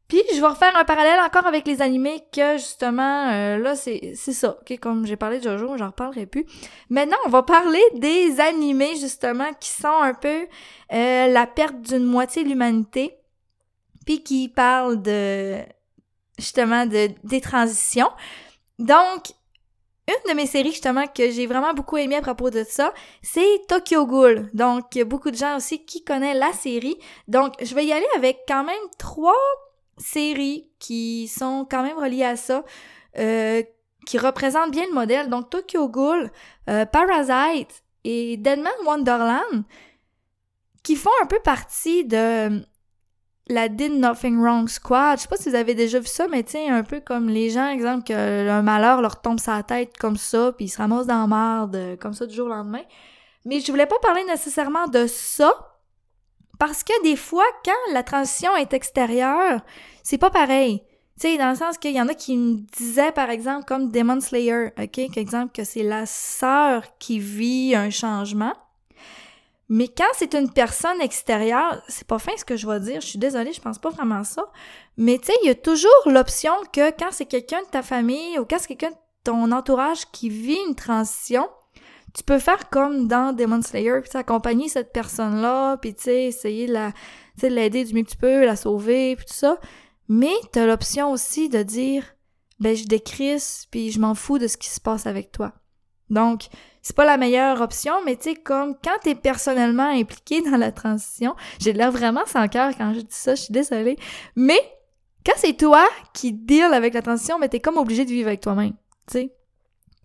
Puis 0.09 0.23
je 0.35 0.41
vais 0.41 0.47
refaire 0.47 0.77
un 0.77 0.85
parallèle 0.85 1.19
encore 1.19 1.47
avec 1.47 1.67
les 1.67 1.83
animés 1.83 2.23
que 2.33 2.59
justement 2.59 3.29
euh, 3.33 3.59
là 3.59 3.75
c'est 3.75 4.13
c'est 4.15 4.33
ça. 4.33 4.57
OK, 4.61 4.79
comme 4.79 5.05
j'ai 5.05 5.17
parlé 5.17 5.41
de 5.41 5.43
Jojo, 5.43 5.77
j'en 5.77 5.87
reparlerai 5.87 6.27
plus. 6.27 6.47
Maintenant, 6.91 7.17
on 7.27 7.29
va 7.29 7.43
parler 7.43 7.83
des 7.95 8.39
animés 8.41 8.95
justement 8.97 9.53
qui 9.59 9.71
sont 9.71 9.89
un 9.89 10.15
peu 10.15 10.47
euh, 10.93 11.27
la 11.27 11.47
perte 11.47 11.81
d'une 11.81 12.05
moitié 12.05 12.45
de 12.45 12.49
l'humanité 12.49 13.17
puis 14.05 14.23
qui 14.23 14.49
parlent 14.49 15.03
de 15.03 15.59
justement 16.39 16.87
de 16.87 17.09
des 17.25 17.41
transitions. 17.41 18.11
Donc 18.79 19.33
une 20.09 20.31
de 20.31 20.37
mes 20.37 20.47
séries 20.47 20.71
justement 20.71 21.09
que 21.09 21.33
j'ai 21.33 21.49
vraiment 21.49 21.75
beaucoup 21.75 21.97
aimé 21.97 22.15
à 22.15 22.23
propos 22.23 22.51
de 22.51 22.63
ça, 22.63 22.95
c'est 23.23 23.67
Tokyo 23.67 24.07
Ghoul. 24.07 24.49
Donc 24.55 24.95
il 24.95 24.99
y 24.99 25.01
a 25.01 25.05
beaucoup 25.05 25.33
de 25.33 25.37
gens 25.37 25.57
aussi 25.57 25.85
qui 25.85 26.05
connaissent 26.05 26.39
la 26.39 26.53
série. 26.53 26.97
Donc 27.27 27.55
je 27.61 27.75
vais 27.75 27.85
y 27.87 27.93
aller 27.93 28.07
avec 28.15 28.39
quand 28.47 28.63
même 28.63 28.77
trois 28.99 29.35
séries 29.99 30.69
qui 30.79 31.29
sont 31.29 31.67
quand 31.69 31.83
même 31.83 31.99
reliées 31.99 32.25
à 32.25 32.37
ça, 32.37 32.65
euh, 33.19 33.63
qui 34.07 34.19
représentent 34.19 34.71
bien 34.71 34.87
le 34.87 34.95
modèle. 34.95 35.29
Donc 35.29 35.51
Tokyo 35.51 35.89
Ghoul, 35.89 36.31
euh, 36.69 36.85
Parasite 36.87 37.83
et 38.05 38.37
Deadman 38.37 38.73
Wonderland, 38.85 39.65
qui 40.83 40.97
font 40.97 41.11
un 41.23 41.27
peu 41.27 41.41
partie 41.41 42.05
de 42.05 42.63
la 43.49 43.69
Did 43.69 43.93
Nothing 43.93 44.41
Wrong 44.41 44.69
Squad. 44.69 45.19
Je 45.19 45.23
sais 45.23 45.29
pas 45.29 45.37
si 45.37 45.49
vous 45.49 45.55
avez 45.55 45.75
déjà 45.75 45.99
vu 45.99 46.07
ça, 46.07 46.27
mais 46.29 46.43
tiens, 46.43 46.77
un 46.77 46.83
peu 46.83 47.01
comme 47.01 47.29
les 47.29 47.51
gens, 47.51 47.69
exemple, 47.69 48.05
que 48.05 48.49
un 48.49 48.63
malheur 48.63 49.01
leur 49.01 49.21
tombe 49.21 49.39
sa 49.39 49.63
tête 49.63 49.97
comme 49.99 50.17
ça, 50.17 50.53
puis 50.53 50.67
ils 50.67 50.69
se 50.69 50.79
ramassent 50.79 51.07
dans 51.07 51.21
la 51.21 51.27
merde, 51.27 51.77
euh, 51.77 51.97
comme 51.97 52.13
ça 52.13 52.27
du 52.27 52.35
jour 52.35 52.47
au 52.47 52.51
lendemain. 52.51 52.83
Mais 53.45 53.61
je 53.61 53.71
voulais 53.71 53.87
pas 53.87 53.99
parler 54.03 54.25
nécessairement 54.25 54.89
de 54.89 55.07
ça, 55.07 55.76
parce 56.59 56.85
que 56.85 57.03
des 57.03 57.17
fois, 57.17 57.45
quand 57.65 57.93
la 57.93 58.03
transition 58.03 58.55
est 58.57 58.73
extérieure, 58.73 59.61
c'est 60.03 60.19
pas 60.19 60.31
pareil. 60.31 60.83
Tu 61.19 61.29
sais, 61.29 61.39
dans 61.39 61.51
le 61.51 61.57
sens 61.57 61.79
qu'il 61.79 61.95
y 61.95 62.01
en 62.01 62.09
a 62.09 62.15
qui 62.15 62.37
me 62.37 62.59
disaient, 62.77 63.13
par 63.13 63.31
exemple, 63.31 63.65
comme 63.65 63.91
Demon 63.91 64.21
Slayer, 64.21 64.73
OK? 64.79 64.99
Exemple, 65.17 65.53
que 65.55 65.65
c'est 65.65 65.83
la 65.83 66.05
sœur 66.05 66.83
qui 66.99 67.19
vit 67.19 67.75
un 67.75 67.89
changement. 67.89 68.53
Mais 69.69 69.89
quand 69.89 70.05
c'est 70.15 70.35
une 70.35 70.53
personne 70.53 71.01
extérieure, 71.01 71.83
c'est 71.89 72.07
pas 72.07 72.19
fin 72.19 72.37
ce 72.37 72.45
que 72.45 72.57
je 72.57 72.69
vais 72.69 72.79
dire, 72.81 73.01
je 73.01 73.07
suis 73.07 73.19
désolée, 73.19 73.53
je 73.53 73.61
pense 73.61 73.79
pas 73.79 73.91
vraiment 73.91 74.23
ça. 74.23 74.45
Mais 74.97 75.19
tu 75.19 75.27
sais, 75.27 75.33
il 75.43 75.49
y 75.49 75.51
a 75.51 75.55
toujours 75.55 75.91
l'option 76.07 76.53
que 76.73 76.91
quand 76.91 77.11
c'est 77.11 77.27
quelqu'un 77.27 77.63
de 77.63 77.69
ta 77.69 77.83
famille 77.83 78.39
ou 78.39 78.45
quand 78.45 78.59
c'est 78.61 78.69
quelqu'un 78.69 78.91
de 78.91 78.97
ton 79.25 79.51
entourage 79.51 80.05
qui 80.13 80.29
vit 80.29 80.59
une 80.69 80.77
transition, 80.77 81.49
tu 82.17 82.23
peux 82.23 82.39
faire 82.39 82.71
comme 82.71 83.09
dans 83.09 83.35
Demon 83.35 83.61
Slayer, 83.61 84.01
puis 84.01 84.11
accompagner 84.15 84.69
cette 84.69 84.91
personne-là, 84.91 85.77
puis 85.77 85.95
tu 85.95 86.05
sais, 86.05 86.25
essayer 86.25 86.67
de 86.67 86.73
la, 86.73 86.93
de 87.43 87.47
l'aider 87.49 87.85
du 87.85 87.93
mieux 87.93 88.05
que 88.05 88.11
tu 88.11 88.17
peux, 88.17 88.47
la 88.47 88.57
sauver, 88.57 89.17
puis 89.17 89.27
tout 89.27 89.35
ça. 89.35 89.59
Mais 90.09 90.33
t'as 90.51 90.65
l'option 90.65 91.13
aussi 91.13 91.51
de 91.51 91.63
dire, 91.63 92.05
ben 92.59 92.75
je 92.75 92.87
décrisse, 92.87 93.67
puis 93.71 93.91
je 93.91 94.01
m'en 94.01 94.15
fous 94.15 94.39
de 94.39 94.47
ce 94.47 94.57
qui 94.57 94.71
se 94.71 94.81
passe 94.81 95.07
avec 95.07 95.31
toi. 95.31 95.53
Donc, 96.09 96.47
c'est 96.81 96.97
pas 96.97 97.05
la 97.05 97.19
meilleure 97.19 97.61
option, 97.61 97.93
mais 98.07 98.17
tu 98.17 98.31
sais, 98.31 98.35
comme 98.35 98.77
quand 98.83 98.99
t'es 99.03 99.15
personnellement 99.15 99.91
impliqué 99.91 100.41
dans 100.41 100.57
la 100.57 100.73
transition, 100.73 101.35
j'ai 101.59 101.75
l'air 101.75 101.93
vraiment 101.93 102.25
sans 102.25 102.49
cœur 102.49 102.73
quand 102.79 102.95
je 102.95 103.01
dis 103.01 103.07
ça, 103.11 103.35
je 103.35 103.43
suis 103.43 103.53
désolée. 103.53 103.99
Mais, 104.37 104.61
quand 105.27 105.35
c'est 105.37 105.57
toi 105.57 105.85
qui 106.15 106.33
deal 106.33 106.73
avec 106.73 106.95
la 106.95 107.03
transition, 107.03 107.39
ben 107.39 107.49
t'es 107.49 107.61
comme 107.61 107.77
obligé 107.77 108.07
de 108.07 108.11
vivre 108.11 108.29
avec 108.29 108.41
toi-même, 108.41 108.73
tu 109.07 109.19
sais. 109.19 109.37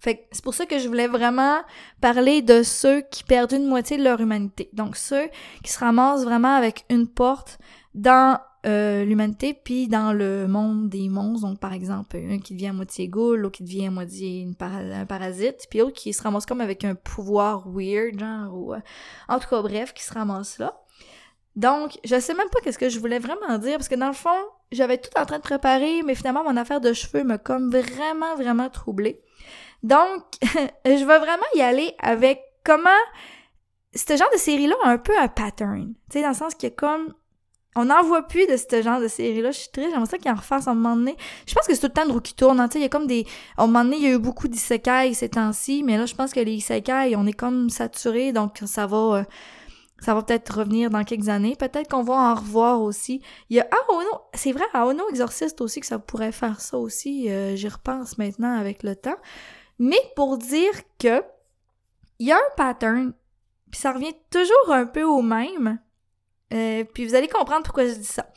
Fait 0.01 0.27
c'est 0.31 0.43
pour 0.43 0.55
ça 0.55 0.65
que 0.65 0.79
je 0.79 0.88
voulais 0.88 1.08
vraiment 1.08 1.60
parler 2.01 2.41
de 2.41 2.63
ceux 2.63 3.01
qui 3.01 3.24
perdent 3.24 3.51
une 3.51 3.67
moitié 3.67 3.98
de 3.98 4.03
leur 4.03 4.20
humanité. 4.20 4.67
Donc 4.74 4.98
ceux 4.98 5.29
qui 5.63 5.72
se 5.72 5.77
ramassent 5.77 6.24
vraiment 6.24 6.55
avec 6.55 6.86
une 6.89 7.08
porte 7.08 7.60
dans 7.93 8.39
euh, 8.65 9.05
l'humanité 9.05 9.53
puis 9.53 9.88
dans 9.88 10.12
le 10.12 10.48
monde 10.48 10.89
des 10.89 11.08
monstres. 11.08 11.48
Donc 11.48 11.60
par 11.60 11.74
exemple, 11.74 12.17
un 12.17 12.39
qui 12.39 12.55
devient 12.55 12.70
à 12.70 12.74
moitié 12.74 13.10
ghoul, 13.10 13.41
l'autre 13.41 13.58
qui 13.58 13.63
devient 13.63 13.88
à 13.88 13.91
moitié 13.91 14.48
un 14.60 15.05
parasite, 15.05 15.67
puis 15.70 15.79
l'autre 15.79 15.93
qui 15.93 16.13
se 16.13 16.24
ramasse 16.24 16.48
comme 16.48 16.62
avec 16.62 16.84
un 16.84 16.96
pouvoir 16.96 17.70
weird, 17.70 18.20
genre 18.20 18.58
ou... 18.58 18.74
Euh, 18.74 18.79
en 19.29 19.38
tout 19.38 19.50
cas, 19.50 19.62
bref, 19.62 19.93
qui 19.93 20.03
se 20.03 20.13
ramasse 20.13 20.58
là. 20.58 20.81
Donc, 21.55 22.00
je 22.05 22.20
sais 22.20 22.34
même 22.34 22.50
pas 22.50 22.60
qu'est-ce 22.63 22.79
que 22.79 22.89
je 22.89 23.00
voulais 23.00 23.20
vraiment 23.20 23.60
dire, 23.60 23.77
parce 23.77 23.89
que 23.89 23.96
dans 23.96 24.08
le 24.08 24.13
fond, 24.13 24.29
j'avais 24.72 24.98
tout 24.98 25.12
en 25.15 25.25
train 25.25 25.38
de 25.38 25.43
préparer, 25.43 26.01
mais 26.01 26.15
finalement, 26.15 26.43
mon 26.43 26.58
affaire 26.58 26.81
de 26.81 26.93
cheveux 26.93 27.24
m'a 27.24 27.38
comme 27.38 27.70
vraiment, 27.70 28.36
vraiment 28.36 28.70
troublée. 28.70 29.22
Donc, 29.84 30.24
je 30.86 31.06
vais 31.06 31.20
vraiment 31.20 31.44
y 31.56 31.62
aller 31.62 31.96
avec 32.00 32.42
comment 32.64 32.90
ce 33.94 34.16
genre 34.16 34.30
de 34.34 34.38
série-là 34.38 34.76
a 34.84 34.90
un 34.90 34.98
peu 34.98 35.14
un 35.20 35.28
pattern. 35.28 35.94
Tu 36.10 36.18
sais, 36.18 36.22
dans 36.22 36.30
le 36.30 36.36
sens 36.36 36.56
qu'il 36.56 36.70
y 36.70 36.72
a 36.72 36.76
comme. 36.76 37.14
On 37.78 37.86
n'en 37.86 38.04
voit 38.04 38.28
plus 38.28 38.46
de 38.48 38.58
ce 38.58 38.82
genre 38.82 39.00
de 39.00 39.08
série-là. 39.08 39.52
Je 39.52 39.60
suis 39.60 39.70
triste. 39.72 39.92
J'aimerais 39.92 40.06
ça 40.06 40.18
qu'il 40.18 40.30
en 40.30 40.36
refasse 40.36 40.68
à 40.68 40.72
un 40.72 40.74
moment 40.74 40.98
donné. 40.98 41.16
Je 41.48 41.54
pense 41.54 41.66
que 41.66 41.74
c'est 41.74 41.80
tout 41.80 41.88
le 41.88 41.94
temps 41.94 42.06
de 42.06 42.12
roue 42.12 42.20
qui 42.20 42.34
tourne. 42.34 42.60
Hein. 42.60 42.68
Tu 42.68 42.74
sais, 42.74 42.80
il 42.80 42.84
y 42.84 42.86
a 42.86 42.90
comme 42.90 43.08
des. 43.08 43.26
À 43.58 43.64
un 43.64 43.68
moment 43.68 43.86
donné, 43.86 43.96
il 43.96 44.04
y 44.04 44.08
a 44.08 44.12
eu 44.12 44.20
beaucoup 44.20 44.50
d'isekai 44.50 45.14
ces 45.14 45.30
temps-ci. 45.30 45.82
Mais 45.84 45.98
là, 45.98 46.06
je 46.06 46.14
pense 46.14 46.34
que 46.34 46.42
les 46.42 46.52
isekai, 46.52 47.16
on 47.16 47.26
est 47.26 47.34
comme 47.34 47.70
saturés. 47.70 48.34
Donc, 48.34 48.62
ça 48.66 48.88
va. 48.88 48.98
Euh, 48.98 49.24
ça 50.02 50.16
va 50.16 50.24
peut-être 50.24 50.58
revenir 50.58 50.90
dans 50.90 51.04
quelques 51.04 51.30
années. 51.30 51.56
Peut-être 51.56 51.88
qu'on 51.88 52.02
va 52.02 52.16
en 52.16 52.36
revoir 52.36 52.82
aussi. 52.82 53.22
Il 53.50 53.58
y 53.58 53.60
a 53.60 53.68
Aono, 53.88 54.10
c'est 54.34 54.52
vrai, 54.52 54.66
Aono 54.74 55.08
Exorciste 55.10 55.62
aussi, 55.62 55.80
que 55.80 55.86
ça 55.86 56.00
pourrait 56.00 56.32
faire 56.32 56.60
ça 56.60 56.80
aussi. 56.80 57.30
Euh, 57.30 57.56
j'y 57.56 57.68
repense 57.68 58.18
maintenant 58.18 58.58
avec 58.58 58.82
le 58.82 58.96
temps. 58.96 59.18
Mais 59.82 60.00
pour 60.16 60.38
dire 60.38 60.74
que 61.00 61.24
il 62.20 62.28
y 62.28 62.32
a 62.32 62.38
un 62.38 62.56
pattern, 62.56 63.14
puis 63.72 63.82
ça 63.82 63.92
revient 63.92 64.14
toujours 64.30 64.72
un 64.72 64.86
peu 64.86 65.02
au 65.02 65.24
même. 65.24 65.80
Euh, 66.54 66.84
puis 66.84 67.08
vous 67.08 67.16
allez 67.16 67.28
comprendre 67.28 67.64
pourquoi 67.64 67.88
je 67.88 67.96
dis 67.96 68.04
ça. 68.04 68.28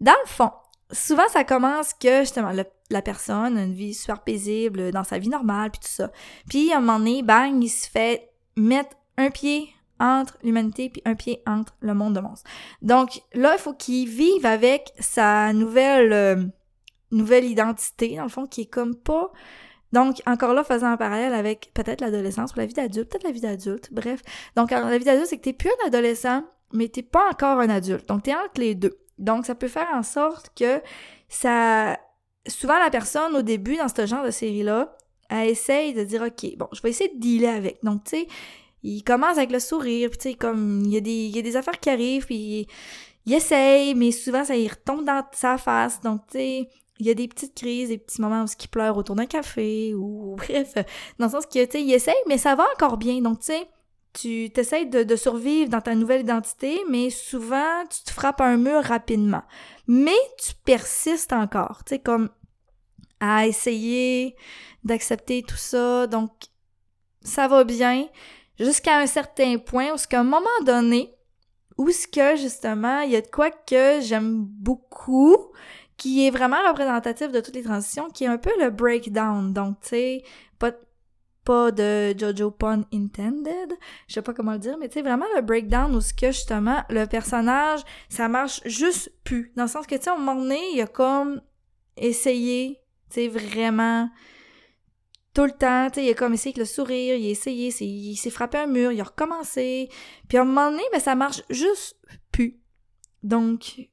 Dans 0.00 0.16
le 0.24 0.28
fond, 0.28 0.50
souvent 0.90 1.28
ça 1.28 1.44
commence 1.44 1.94
que 1.94 2.22
justement 2.22 2.50
la 2.90 3.02
personne 3.02 3.56
a 3.56 3.62
une 3.62 3.72
vie 3.72 3.94
super 3.94 4.24
paisible 4.24 4.90
dans 4.90 5.04
sa 5.04 5.18
vie 5.18 5.28
normale 5.28 5.70
puis 5.70 5.78
tout 5.78 5.94
ça. 5.94 6.10
Puis 6.48 6.72
à 6.72 6.78
un 6.78 6.80
moment 6.80 6.98
donné, 6.98 7.22
bang, 7.22 7.62
il 7.62 7.68
se 7.68 7.88
fait 7.88 8.28
mettre 8.56 8.96
un 9.16 9.30
pied 9.30 9.68
entre 10.00 10.38
l'humanité 10.42 10.90
puis 10.90 11.02
un 11.04 11.14
pied 11.14 11.40
entre 11.46 11.76
le 11.78 11.94
monde 11.94 12.16
de 12.16 12.20
monstres. 12.20 12.50
Donc 12.82 13.22
là, 13.32 13.52
il 13.52 13.60
faut 13.60 13.74
qu'il 13.74 14.08
vive 14.08 14.44
avec 14.44 14.92
sa 14.98 15.52
nouvelle 15.52 16.12
euh, 16.12 16.44
nouvelle 17.12 17.44
identité 17.44 18.16
dans 18.16 18.24
le 18.24 18.28
fond 18.28 18.48
qui 18.48 18.62
est 18.62 18.66
comme 18.66 18.96
pas 18.96 19.30
donc, 19.92 20.22
encore 20.26 20.54
là, 20.54 20.62
faisant 20.62 20.88
un 20.88 20.96
parallèle 20.96 21.34
avec 21.34 21.70
peut-être 21.74 22.00
l'adolescence 22.00 22.52
ou 22.54 22.58
la 22.58 22.66
vie 22.66 22.74
d'adulte, 22.74 23.10
peut-être 23.10 23.24
la 23.24 23.32
vie 23.32 23.40
d'adulte, 23.40 23.92
bref. 23.92 24.22
Donc, 24.56 24.70
la 24.70 24.98
vie 24.98 25.04
d'adulte, 25.04 25.26
c'est 25.28 25.36
que 25.36 25.42
t'es 25.42 25.52
plus 25.52 25.70
un 25.82 25.88
adolescent, 25.88 26.44
mais 26.72 26.88
t'es 26.88 27.02
pas 27.02 27.28
encore 27.28 27.58
un 27.58 27.68
adulte. 27.68 28.08
Donc, 28.08 28.22
t'es 28.22 28.34
entre 28.34 28.60
les 28.60 28.74
deux. 28.74 28.98
Donc, 29.18 29.46
ça 29.46 29.54
peut 29.54 29.68
faire 29.68 29.88
en 29.92 30.02
sorte 30.02 30.52
que 30.56 30.80
ça... 31.28 31.98
Souvent, 32.46 32.78
la 32.78 32.90
personne, 32.90 33.36
au 33.36 33.42
début, 33.42 33.76
dans 33.76 33.88
ce 33.88 34.06
genre 34.06 34.24
de 34.24 34.30
série-là, 34.30 34.96
elle 35.28 35.50
essaye 35.50 35.92
de 35.92 36.04
dire, 36.04 36.22
OK, 36.22 36.56
bon, 36.56 36.68
je 36.72 36.80
vais 36.82 36.90
essayer 36.90 37.12
de 37.14 37.20
dealer 37.20 37.48
avec. 37.48 37.84
Donc, 37.84 38.04
tu 38.04 38.10
sais, 38.10 38.26
il 38.82 39.02
commence 39.02 39.36
avec 39.36 39.52
le 39.52 39.60
sourire, 39.60 40.10
puis 40.10 40.18
tu 40.18 40.30
sais, 40.30 40.34
comme, 40.34 40.82
il 40.84 40.92
y, 40.92 40.96
a 40.96 41.00
des, 41.00 41.10
il 41.10 41.36
y 41.36 41.38
a 41.38 41.42
des 41.42 41.56
affaires 41.56 41.78
qui 41.78 41.90
arrivent, 41.90 42.24
puis 42.24 42.66
il, 43.26 43.34
essaye, 43.34 43.94
mais 43.94 44.10
souvent, 44.10 44.44
ça 44.44 44.56
y 44.56 44.66
retombe 44.66 45.04
dans 45.04 45.22
sa 45.32 45.58
face. 45.58 46.00
Donc, 46.00 46.22
tu 46.28 46.38
sais, 46.38 46.68
il 47.00 47.06
y 47.06 47.10
a 47.10 47.14
des 47.14 47.28
petites 47.28 47.54
crises, 47.54 47.88
des 47.88 47.98
petits 47.98 48.20
moments 48.20 48.44
où 48.44 48.46
il 48.46 48.68
pleure 48.68 48.96
autour 48.96 49.16
d'un 49.16 49.26
café 49.26 49.94
ou 49.94 50.34
bref, 50.38 50.74
dans 51.18 51.26
le 51.26 51.30
sens 51.32 51.46
que 51.46 51.64
tu 51.64 51.72
sais, 51.72 51.82
il 51.82 51.92
essaye, 51.92 52.14
mais 52.28 52.38
ça 52.38 52.54
va 52.54 52.66
encore 52.74 52.98
bien. 52.98 53.20
Donc 53.22 53.40
tu 53.40 53.46
sais, 53.46 53.68
tu 54.12 54.50
t'essayes 54.52 54.88
de, 54.88 55.16
survivre 55.16 55.70
dans 55.70 55.80
ta 55.80 55.94
nouvelle 55.94 56.20
identité, 56.20 56.78
mais 56.88 57.10
souvent 57.10 57.84
tu 57.90 58.04
te 58.04 58.10
frappes 58.10 58.40
un 58.40 58.58
mur 58.58 58.82
rapidement. 58.82 59.42
Mais 59.86 60.18
tu 60.38 60.52
persistes 60.64 61.32
encore, 61.32 61.82
tu 61.84 61.94
sais, 61.94 61.98
comme 61.98 62.28
à 63.18 63.46
essayer 63.46 64.36
d'accepter 64.84 65.42
tout 65.42 65.56
ça. 65.56 66.06
Donc 66.06 66.30
ça 67.22 67.48
va 67.48 67.64
bien 67.64 68.08
jusqu'à 68.58 68.98
un 68.98 69.06
certain 69.06 69.58
point 69.58 69.92
où 69.92 69.96
ce 69.96 70.06
un 70.14 70.24
moment 70.24 70.48
donné, 70.66 71.14
où 71.78 71.88
ce 71.90 72.06
que 72.06 72.36
justement 72.36 73.00
il 73.00 73.12
y 73.12 73.16
a 73.16 73.22
de 73.22 73.26
quoi 73.26 73.50
que 73.50 74.00
j'aime 74.00 74.44
beaucoup 74.44 75.36
qui 76.00 76.26
est 76.26 76.30
vraiment 76.30 76.56
représentatif 76.66 77.30
de 77.30 77.40
toutes 77.40 77.54
les 77.54 77.62
transitions, 77.62 78.08
qui 78.08 78.24
est 78.24 78.28
un 78.28 78.38
peu 78.38 78.50
le 78.58 78.70
breakdown. 78.70 79.52
Donc, 79.52 79.80
tu 79.82 79.88
sais, 79.88 80.22
pas, 80.58 80.72
pas 81.44 81.70
de 81.72 82.18
Jojo 82.18 82.50
pun 82.50 82.86
intended, 82.90 83.74
je 84.08 84.14
sais 84.14 84.22
pas 84.22 84.32
comment 84.32 84.52
le 84.52 84.58
dire, 84.58 84.78
mais 84.78 84.88
tu 84.88 84.94
sais, 84.94 85.02
vraiment 85.02 85.26
le 85.36 85.42
breakdown 85.42 85.94
où 85.94 86.00
ce 86.00 86.14
que 86.14 86.28
justement, 86.28 86.82
le 86.88 87.04
personnage, 87.04 87.80
ça 88.08 88.28
marche 88.28 88.62
juste 88.64 89.12
plus. 89.24 89.52
Dans 89.56 89.64
le 89.64 89.68
sens 89.68 89.86
que, 89.86 89.94
tu 89.94 90.04
sais, 90.04 90.08
à 90.08 90.14
un 90.14 90.16
moment 90.16 90.40
donné, 90.40 90.58
il 90.72 90.80
a 90.80 90.86
comme 90.86 91.42
essayé, 91.98 92.80
tu 93.10 93.16
sais, 93.16 93.28
vraiment 93.28 94.08
tout 95.34 95.44
le 95.44 95.52
temps, 95.52 95.88
tu 95.90 95.96
sais, 95.96 96.06
il 96.06 96.10
a 96.10 96.14
comme 96.14 96.32
essayé 96.32 96.54
avec 96.54 96.60
le 96.60 96.64
sourire, 96.64 97.14
il 97.14 97.26
a 97.26 97.30
essayé, 97.30 97.68
il 97.78 98.16
s'est 98.16 98.30
frappé 98.30 98.56
un 98.56 98.66
mur, 98.66 98.90
il 98.90 99.02
a 99.02 99.04
recommencé. 99.04 99.90
Puis 100.30 100.38
à 100.38 100.40
un 100.40 100.44
moment 100.46 100.70
donné, 100.70 100.82
ben, 100.92 100.98
ça 100.98 101.14
marche 101.14 101.42
juste 101.50 101.98
plus. 102.32 102.58
Donc, 103.22 103.89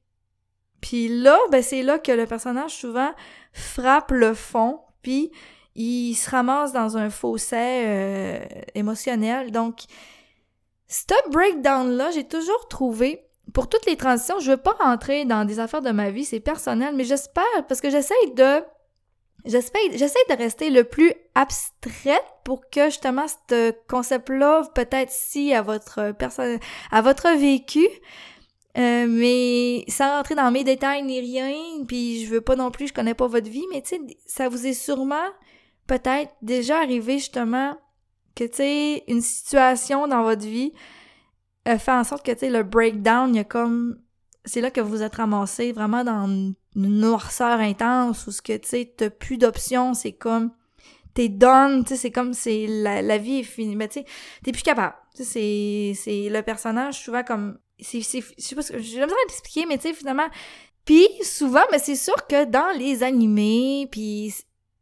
Puis 0.80 1.08
là, 1.08 1.38
ben 1.50 1.62
c'est 1.62 1.82
là 1.82 1.98
que 1.98 2.12
le 2.12 2.26
personnage 2.26 2.74
souvent 2.76 3.10
frappe 3.52 4.10
le 4.10 4.34
fond, 4.34 4.80
puis 5.02 5.30
il 5.74 6.14
se 6.14 6.28
ramasse 6.30 6.72
dans 6.72 6.96
un 6.96 7.10
fossé 7.10 7.56
euh, 7.56 8.38
émotionnel. 8.74 9.52
Donc, 9.52 9.82
ce 10.88 11.30
breakdown-là, 11.30 12.10
j'ai 12.10 12.24
toujours 12.24 12.66
trouvé, 12.68 13.24
pour 13.52 13.68
toutes 13.68 13.86
les 13.86 13.96
transitions, 13.96 14.40
je 14.40 14.52
veux 14.52 14.56
pas 14.56 14.76
rentrer 14.80 15.24
dans 15.24 15.44
des 15.44 15.60
affaires 15.60 15.82
de 15.82 15.90
ma 15.90 16.10
vie, 16.10 16.24
c'est 16.24 16.40
personnel, 16.40 16.94
mais 16.96 17.04
j'espère, 17.04 17.44
parce 17.68 17.80
que 17.80 17.90
j'essaie 17.90 18.14
de 18.34 18.62
j'essaie 19.44 20.18
de 20.28 20.36
rester 20.36 20.68
le 20.68 20.84
plus 20.84 21.12
abstraite 21.34 22.24
pour 22.44 22.68
que 22.70 22.86
justement 22.86 23.26
ce 23.48 23.72
concept-là, 23.88 24.62
peut-être 24.74 25.10
si 25.10 25.54
à 25.54 25.62
votre 25.62 26.12
personne, 26.12 26.58
à 26.90 27.00
votre 27.02 27.28
vécu, 27.38 27.86
euh, 28.76 29.06
mais 29.08 29.84
sans 29.88 30.16
rentrer 30.16 30.34
dans 30.34 30.50
mes 30.50 30.64
détails 30.64 31.02
ni 31.02 31.20
rien, 31.20 31.84
puis 31.86 32.24
je 32.24 32.30
veux 32.30 32.40
pas 32.40 32.56
non 32.56 32.70
plus, 32.70 32.88
je 32.88 32.92
connais 32.92 33.14
pas 33.14 33.26
votre 33.26 33.48
vie, 33.48 33.64
mais 33.72 33.82
tu 33.82 33.96
sais, 33.96 34.00
ça 34.26 34.48
vous 34.48 34.66
est 34.66 34.74
sûrement 34.74 35.28
peut-être 35.86 36.32
déjà 36.42 36.78
arrivé 36.78 37.18
justement 37.18 37.76
que 38.36 38.44
tu 38.44 38.56
sais 38.56 39.04
une 39.08 39.22
situation 39.22 40.06
dans 40.06 40.22
votre 40.22 40.46
vie 40.46 40.72
euh, 41.66 41.78
fait 41.78 41.92
en 41.92 42.04
sorte 42.04 42.24
que 42.24 42.32
tu 42.32 42.40
sais 42.40 42.50
le 42.50 42.62
breakdown, 42.62 43.34
il 43.34 43.38
y 43.38 43.40
a 43.40 43.44
comme 43.44 43.98
c'est 44.44 44.60
là 44.60 44.70
que 44.70 44.80
vous 44.80 45.02
êtes 45.02 45.16
ramassé 45.16 45.72
vraiment 45.72 46.04
dans 46.04 46.26
une 46.26 46.54
noirceur 46.74 47.60
intense 47.60 48.26
où 48.26 48.30
ce 48.30 48.40
que 48.40 48.56
tu 48.56 48.68
sais 48.68 48.94
t'as 48.96 49.10
plus 49.10 49.38
d'options, 49.38 49.92
c'est 49.94 50.12
comme 50.12 50.52
t'es 51.14 51.28
done, 51.28 51.84
tu 51.84 51.90
sais 51.90 51.96
c'est 51.96 52.10
comme 52.10 52.32
c'est 52.32 52.66
la, 52.68 53.18
vie 53.18 53.40
est 53.40 53.42
finie, 53.42 53.76
mais 53.76 53.88
tu 53.88 54.00
sais 54.00 54.06
t'es 54.44 54.52
plus 54.52 54.62
capable. 54.62 54.94
c'est 55.14 55.92
c'est 55.96 56.28
le 56.30 56.42
personnage 56.42 57.02
souvent 57.02 57.24
comme 57.24 57.58
c'est 57.80 58.00
je 58.00 58.22
sais 58.38 58.54
pas 58.54 58.62
j'ai 58.62 59.00
besoin 59.00 59.16
d'expliquer 59.28 59.66
mais 59.66 59.78
tu 59.78 59.88
sais 59.88 59.94
finalement 59.94 60.28
puis 60.84 61.06
souvent 61.22 61.64
mais 61.70 61.78
c'est 61.78 61.96
sûr 61.96 62.26
que 62.26 62.44
dans 62.44 62.76
les 62.76 63.02
animés 63.02 63.88
puis 63.90 64.34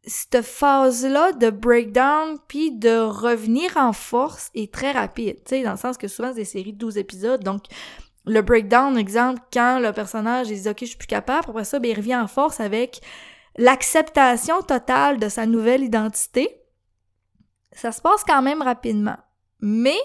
cette 0.03 0.41
phase-là 0.41 1.33
de 1.33 1.49
breakdown 1.49 2.37
puis 2.47 2.71
de 2.71 2.97
revenir 2.97 3.75
en 3.75 3.91
force 3.91 4.49
est 4.55 4.73
très 4.73 4.93
rapide, 4.93 5.35
tu 5.45 5.49
sais, 5.49 5.63
dans 5.63 5.71
le 5.71 5.77
sens 5.77 5.97
que 5.97 6.07
souvent 6.07 6.29
c'est 6.29 6.39
des 6.39 6.45
séries 6.45 6.73
de 6.73 6.77
12 6.77 6.97
épisodes, 6.97 7.43
donc 7.43 7.65
le 8.27 8.41
breakdown, 8.41 8.97
exemple, 8.97 9.41
quand 9.51 9.79
le 9.79 9.93
personnage 9.93 10.47
dit 10.47 10.69
ok, 10.69 10.77
je 10.81 10.85
suis 10.85 10.97
plus 10.97 11.07
capable, 11.07 11.49
après 11.49 11.63
ça, 11.63 11.79
ben, 11.79 11.91
il 11.91 11.95
revient 11.95 12.17
en 12.17 12.27
force 12.27 12.59
avec 12.59 13.01
l'acceptation 13.57 14.61
totale 14.61 15.17
de 15.17 15.29
sa 15.29 15.45
nouvelle 15.45 15.83
identité. 15.83 16.61
Ça 17.71 17.91
se 17.91 18.01
passe 18.01 18.23
quand 18.25 18.41
même 18.41 18.61
rapidement. 18.61 19.17
Mais 19.61 19.97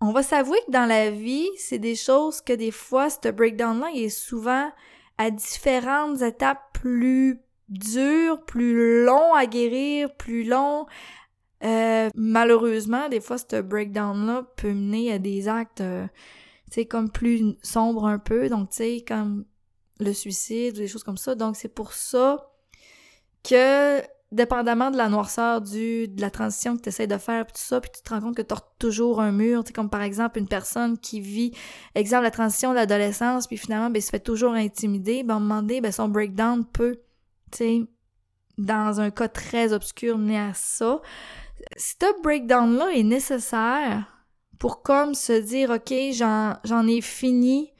on 0.00 0.12
va 0.12 0.22
s'avouer 0.22 0.58
que 0.66 0.72
dans 0.72 0.86
la 0.86 1.10
vie, 1.10 1.48
c'est 1.56 1.78
des 1.78 1.94
choses 1.94 2.40
que 2.40 2.52
des 2.52 2.70
fois, 2.70 3.08
ce 3.10 3.28
breakdown-là, 3.30 3.90
il 3.94 4.04
est 4.04 4.08
souvent 4.08 4.70
à 5.18 5.30
différentes 5.30 6.22
étapes 6.22 6.60
plus 6.72 7.40
dures, 7.68 8.44
plus 8.44 9.04
long 9.04 9.34
à 9.34 9.46
guérir, 9.46 10.14
plus 10.16 10.44
long. 10.44 10.86
Euh, 11.62 12.10
malheureusement, 12.14 13.08
des 13.08 13.20
fois, 13.20 13.38
ce 13.38 13.62
breakdown-là 13.62 14.46
peut 14.56 14.72
mener 14.72 15.12
à 15.12 15.18
des 15.18 15.48
actes 15.48 15.80
euh, 15.80 16.06
c'est 16.74 16.86
comme 16.86 17.08
plus 17.08 17.54
sombre 17.62 18.06
un 18.06 18.18
peu, 18.18 18.48
donc 18.48 18.70
tu 18.70 18.76
sais, 18.78 19.04
comme 19.06 19.44
le 20.00 20.12
suicide 20.12 20.74
ou 20.74 20.78
des 20.78 20.88
choses 20.88 21.04
comme 21.04 21.16
ça. 21.16 21.36
Donc 21.36 21.54
c'est 21.54 21.72
pour 21.72 21.92
ça 21.92 22.50
que, 23.48 24.00
dépendamment 24.34 24.90
de 24.90 24.96
la 24.96 25.08
noirceur 25.08 25.60
du, 25.60 26.08
de 26.08 26.20
la 26.20 26.30
transition 26.30 26.76
que 26.76 26.82
tu 26.82 26.88
essaies 26.88 27.06
de 27.06 27.16
faire, 27.18 27.46
puis 27.46 27.54
tout 27.54 27.62
ça, 27.62 27.80
puis 27.80 27.90
tu 27.94 28.02
te 28.02 28.10
rends 28.10 28.20
compte 28.20 28.36
que 28.36 28.42
tu 28.42 28.54
toujours 28.78 29.20
un 29.20 29.32
mur, 29.32 29.62
tu 29.62 29.68
sais, 29.68 29.72
comme 29.72 29.88
par 29.88 30.02
exemple 30.02 30.38
une 30.38 30.48
personne 30.48 30.98
qui 30.98 31.20
vit, 31.20 31.52
exemple, 31.94 32.24
la 32.24 32.30
transition 32.30 32.70
de 32.70 32.74
l'adolescence, 32.74 33.46
puis 33.46 33.56
finalement, 33.56 33.90
ben, 33.90 34.02
se 34.02 34.10
fait 34.10 34.20
toujours 34.20 34.52
intimider, 34.52 35.22
ben, 35.22 35.34
à 35.34 35.36
un 35.36 35.40
moment 35.40 35.62
donné, 35.62 35.80
ben, 35.80 35.92
son 35.92 36.08
breakdown 36.08 36.64
peut, 36.64 37.00
tu 37.50 37.58
sais, 37.58 37.82
dans 38.58 39.00
un 39.00 39.10
cas 39.10 39.28
très 39.28 39.72
obscur, 39.72 40.18
mener 40.18 40.38
à 40.38 40.54
ça. 40.54 41.00
Ce 41.76 42.22
breakdown-là 42.22 42.90
est 42.94 43.02
nécessaire 43.02 44.04
pour 44.58 44.82
comme 44.82 45.14
se 45.14 45.32
dire, 45.32 45.70
OK, 45.70 45.94
j'en 46.12 46.86
ai 46.86 47.00
fini 47.00 47.72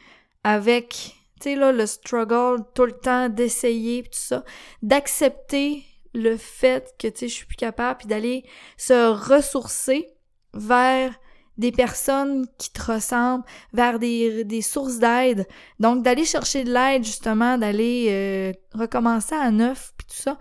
avec, 0.45 1.17
tu 1.40 1.51
sais, 1.51 1.57
là, 1.57 1.73
le 1.73 1.87
struggle 1.87 2.64
tout 2.75 2.87
le 2.87 2.93
temps 2.93 3.29
d'essayer, 3.29 4.03
tout 4.05 4.11
ça, 4.12 4.45
d'accepter 4.83 5.85
le 6.14 6.37
fait 6.37 6.94
que, 6.98 7.09
tu 7.09 7.18
sais, 7.18 7.29
je 7.29 7.35
suis 7.35 7.46
plus 7.46 7.57
capable, 7.57 7.98
puis 7.98 8.09
d'aller 8.09 8.44
se 8.77 9.11
ressourcer 9.11 10.09
vers 10.53 11.12
des 11.59 11.72
personnes 11.72 12.46
qui 12.59 12.72
te 12.72 12.92
ressemblent, 12.92 13.44
vers 13.72 13.98
des, 13.98 14.44
des 14.44 14.62
sources 14.62 14.98
d'aide. 14.98 15.46
Donc, 15.79 16.03
d'aller 16.03 16.24
chercher 16.24 16.64
de 16.64 16.72
l'aide, 16.72 17.05
justement, 17.05 17.59
d'aller 17.59 18.07
euh, 18.11 18.53
recommencer 18.79 19.35
à 19.35 19.50
neuf, 19.50 19.92
puis 19.96 20.07
tout 20.09 20.22
ça. 20.22 20.38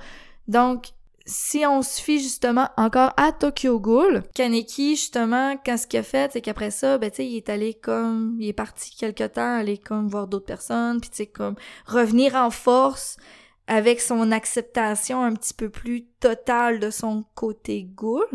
Donc, 0.48 0.88
si 1.26 1.66
on 1.66 1.82
se 1.82 2.02
fie 2.02 2.20
justement 2.20 2.68
encore 2.76 3.14
à 3.16 3.32
Tokyo 3.32 3.80
Ghoul, 3.80 4.24
Kaneki, 4.36 4.96
justement, 4.96 5.56
quand 5.66 5.78
ce 5.78 5.88
qu'il 5.88 6.00
a 6.00 6.04
fait, 6.04 6.32
c'est 6.34 6.42
qu'après 6.42 6.72
ça, 6.72 6.98
ben, 6.98 7.10
tu 7.10 7.18
sais, 7.18 7.28
il 7.28 7.38
est 7.38 7.50
allé 7.50 7.74
comme, 7.74 8.38
il 8.40 8.48
est 8.50 8.54
parti 8.54 8.94
quelque 8.96 9.26
temps, 9.26 9.60
aller 9.60 9.78
comme 9.78 10.10
voir 10.10 10.28
d'autres 10.28 10.46
personnes, 10.46 11.00
puis 11.00 11.10
tu 11.10 11.18
sais, 11.18 11.28
comme, 11.28 11.56
revenir 11.86 12.36
en 12.36 12.50
force 12.50 13.18
avec 13.68 14.02
son 14.02 14.32
acceptation 14.32 15.24
un 15.24 15.34
petit 15.34 15.54
peu 15.54 15.70
plus 15.70 16.06
totale 16.20 16.80
de 16.80 16.90
son 16.90 17.24
côté 17.34 17.84
ghoul. 17.84 18.26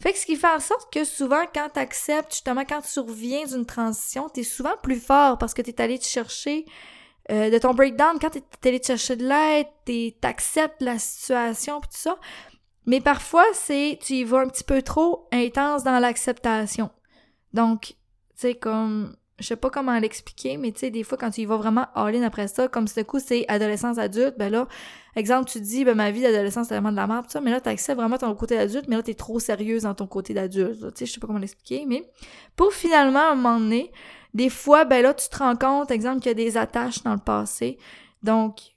Fait 0.00 0.12
que 0.12 0.18
ce 0.18 0.24
qui 0.24 0.36
fait 0.36 0.48
en 0.48 0.60
sorte 0.60 0.92
que 0.92 1.04
souvent, 1.04 1.44
quand 1.54 1.68
t'acceptes, 1.74 2.32
justement, 2.32 2.64
quand 2.64 2.80
tu 2.80 3.00
reviens 3.00 3.44
d'une 3.44 3.66
transition, 3.66 4.28
t'es 4.28 4.44
souvent 4.44 4.76
plus 4.82 4.98
fort 4.98 5.36
parce 5.36 5.52
que 5.52 5.60
t'es 5.60 5.80
allé 5.82 5.98
te 5.98 6.06
chercher 6.06 6.64
euh, 7.30 7.50
de 7.50 7.58
ton 7.58 7.74
breakdown, 7.74 8.18
quand 8.18 8.30
t'es 8.30 8.68
allé 8.68 8.80
chercher 8.82 9.16
de 9.16 9.28
l'aide, 9.28 10.14
t'acceptes 10.20 10.80
la 10.80 10.98
situation 10.98 11.80
pis 11.80 11.88
tout 11.88 11.96
ça. 11.98 12.18
Mais 12.86 13.02
parfois, 13.02 13.44
c'est 13.52 13.98
tu 14.02 14.14
y 14.14 14.24
vas 14.24 14.40
un 14.40 14.48
petit 14.48 14.64
peu 14.64 14.80
trop 14.80 15.28
intense 15.30 15.84
dans 15.84 15.98
l'acceptation. 15.98 16.88
Donc, 17.52 17.96
tu 18.40 18.54
comme 18.54 19.14
je 19.38 19.46
sais 19.46 19.56
pas 19.56 19.70
comment 19.70 19.96
l'expliquer, 19.98 20.56
mais 20.56 20.72
tu 20.72 20.80
sais, 20.80 20.90
des 20.90 21.04
fois, 21.04 21.16
quand 21.16 21.30
tu 21.30 21.42
y 21.42 21.44
vas 21.44 21.56
vraiment 21.56 21.86
all-in 21.94 22.22
après 22.22 22.48
ça, 22.48 22.66
comme 22.68 22.88
ce 22.88 23.00
coup, 23.00 23.20
c'est 23.20 23.44
adolescence 23.48 23.98
adulte, 23.98 24.34
ben 24.36 24.50
là, 24.50 24.66
exemple, 25.14 25.48
tu 25.48 25.60
dis, 25.60 25.84
ben 25.84 25.94
ma 25.94 26.10
vie 26.10 26.22
d'adolescence, 26.22 26.68
c'est 26.68 26.74
vraiment 26.74 26.90
de 26.90 26.96
la 26.96 27.06
merde, 27.06 27.26
ça, 27.28 27.40
mais 27.40 27.50
là, 27.50 27.60
t'acceptes 27.60 27.98
vraiment 27.98 28.18
ton 28.18 28.34
côté 28.34 28.58
adulte, 28.58 28.86
mais 28.88 28.96
là, 28.96 29.02
t'es 29.02 29.14
trop 29.14 29.38
sérieuse 29.38 29.82
dans 29.82 29.94
ton 29.94 30.06
côté 30.06 30.34
d'adulte, 30.34 30.80
tu 30.80 30.98
sais, 30.98 31.06
je 31.06 31.12
sais 31.12 31.20
pas 31.20 31.28
comment 31.28 31.38
l'expliquer, 31.38 31.84
mais 31.86 32.08
pour 32.56 32.72
finalement, 32.72 33.20
à 33.20 33.32
un 33.32 33.34
moment 33.36 33.60
donné, 33.60 33.92
des 34.34 34.50
fois, 34.50 34.84
ben 34.84 35.02
là, 35.02 35.14
tu 35.14 35.28
te 35.28 35.38
rends 35.38 35.56
compte, 35.56 35.90
exemple, 35.90 36.20
qu'il 36.20 36.30
y 36.30 36.32
a 36.32 36.34
des 36.34 36.56
attaches 36.56 37.02
dans 37.02 37.14
le 37.14 37.20
passé. 37.20 37.78
Donc, 38.22 38.74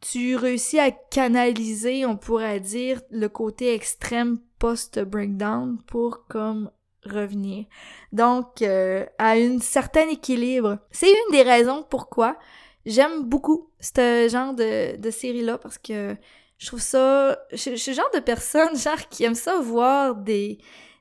tu 0.00 0.36
réussis 0.36 0.78
à 0.78 0.90
canaliser, 0.90 2.04
on 2.04 2.16
pourrait 2.16 2.60
dire, 2.60 3.00
le 3.10 3.28
côté 3.28 3.74
extrême 3.74 4.38
post-breakdown 4.58 5.78
pour 5.86 6.26
comme 6.26 6.70
revenir. 7.12 7.66
Donc, 8.12 8.62
euh, 8.62 9.04
à 9.18 9.32
un 9.32 9.58
certain 9.58 10.08
équilibre. 10.08 10.78
C'est 10.90 11.10
une 11.10 11.32
des 11.32 11.42
raisons 11.42 11.84
pourquoi 11.88 12.38
j'aime 12.86 13.24
beaucoup 13.24 13.68
ce 13.80 14.28
genre 14.30 14.54
de, 14.54 14.96
de 14.96 15.10
série-là 15.10 15.58
parce 15.58 15.76
que 15.76 16.16
je 16.58 16.66
trouve 16.68 16.80
ça... 16.80 17.38
Je, 17.52 17.74
suis 17.74 17.90
le 17.90 17.96
genre 17.96 18.10
de 18.14 18.20
personne, 18.20 18.78
genre, 18.78 19.08
qui 19.10 19.24
aime 19.24 19.34
ça 19.34 19.58
voir 19.58 20.14
des, 20.14 20.58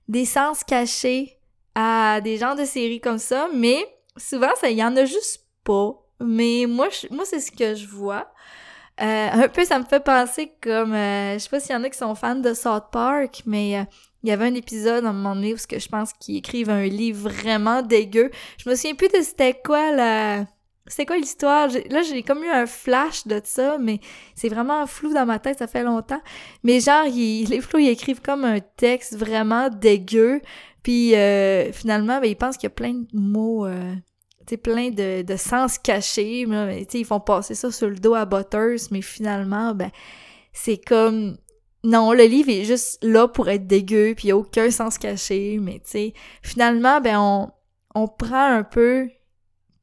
des 0.07 0.25
sens 0.25 0.63
cachés 0.63 1.37
à 1.75 2.19
des 2.21 2.37
genres 2.37 2.55
de 2.55 2.65
séries 2.65 3.01
comme 3.01 3.17
ça, 3.17 3.47
mais 3.53 3.85
souvent, 4.17 4.53
ça 4.59 4.69
y 4.69 4.83
en 4.83 4.95
a 4.97 5.05
juste 5.05 5.45
pas. 5.63 5.93
Mais 6.21 6.65
moi, 6.67 6.87
moi 7.11 7.25
c'est 7.25 7.39
ce 7.39 7.51
que 7.51 7.75
je 7.75 7.87
vois. 7.87 8.31
Euh, 9.01 9.29
un 9.31 9.47
peu, 9.49 9.65
ça 9.65 9.77
me 9.77 9.85
fait 9.85 9.99
penser 9.99 10.53
comme... 10.61 10.93
Euh, 10.93 11.33
je 11.33 11.39
sais 11.39 11.49
pas 11.49 11.59
s'il 11.59 11.75
y 11.75 11.77
en 11.77 11.83
a 11.83 11.89
qui 11.89 11.97
sont 11.97 12.15
fans 12.15 12.35
de 12.35 12.53
South 12.53 12.85
Park, 12.91 13.43
mais... 13.45 13.85
Il 14.25 14.29
y 14.29 14.31
avait 14.31 14.45
un 14.45 14.55
épisode 14.55 15.05
à 15.05 15.09
un 15.09 15.13
moment 15.13 15.35
donné 15.35 15.53
où 15.53 15.57
je 15.57 15.87
pense 15.87 16.11
qu'ils 16.13 16.37
écrivent 16.37 16.71
un 16.71 16.87
livre 16.87 17.29
vraiment 17.29 17.83
dégueu. 17.83 18.31
Je 18.57 18.67
me 18.67 18.73
souviens 18.73 18.95
plus 18.95 19.07
de 19.09 19.21
c'était 19.21 19.53
quoi 19.53 19.91
la... 19.91 20.45
C'était 20.87 21.05
quoi 21.05 21.17
l'histoire? 21.17 21.67
Là, 21.91 22.01
j'ai 22.01 22.23
comme 22.23 22.43
eu 22.43 22.49
un 22.49 22.65
flash 22.65 23.27
de 23.27 23.39
ça, 23.43 23.77
mais 23.79 23.99
c'est 24.33 24.49
vraiment 24.49 24.87
flou 24.87 25.13
dans 25.13 25.27
ma 25.27 25.37
tête, 25.37 25.59
ça 25.59 25.67
fait 25.67 25.83
longtemps. 25.83 26.21
Mais 26.63 26.79
genre, 26.79 27.03
les 27.13 27.61
flous, 27.61 27.77
ils 27.77 27.89
écrivent 27.89 28.21
comme 28.21 28.45
un 28.45 28.59
texte 28.61 29.15
vraiment 29.15 29.69
dégueu. 29.69 30.41
Puis 30.81 31.13
euh, 31.13 31.71
finalement, 31.71 32.19
ben, 32.19 32.25
ils 32.27 32.35
pensent 32.35 32.57
qu'il 32.57 32.65
y 32.65 32.73
a 32.73 32.75
plein 32.75 32.93
de 32.93 33.07
mots, 33.13 33.67
euh, 33.67 33.93
plein 34.63 34.89
de, 34.89 35.35
sens 35.37 35.77
cachés. 35.77 36.47
Mais, 36.47 36.81
ils 36.81 37.05
font 37.05 37.19
passer 37.19 37.53
ça 37.53 37.71
sur 37.71 37.89
le 37.89 37.97
dos 37.97 38.15
à 38.15 38.25
Butters, 38.25 38.87
mais 38.89 39.03
finalement, 39.03 39.75
ben, 39.75 39.91
c'est 40.51 40.83
comme... 40.83 41.37
Non, 41.85 42.13
le 42.13 42.23
livre 42.23 42.49
est 42.49 42.63
juste 42.63 42.97
là 43.03 43.27
pour 43.27 43.47
être 43.47 43.67
dégueu, 43.67 44.15
puis 44.17 44.31
aucun 44.31 44.71
sens 44.71 44.97
caché, 44.97 45.59
mais 45.61 45.81
tu 45.87 46.13
finalement, 46.41 46.99
ben, 46.99 47.19
on, 47.19 47.51
on 47.93 48.07
prend 48.07 48.45
un 48.45 48.63
peu 48.63 49.07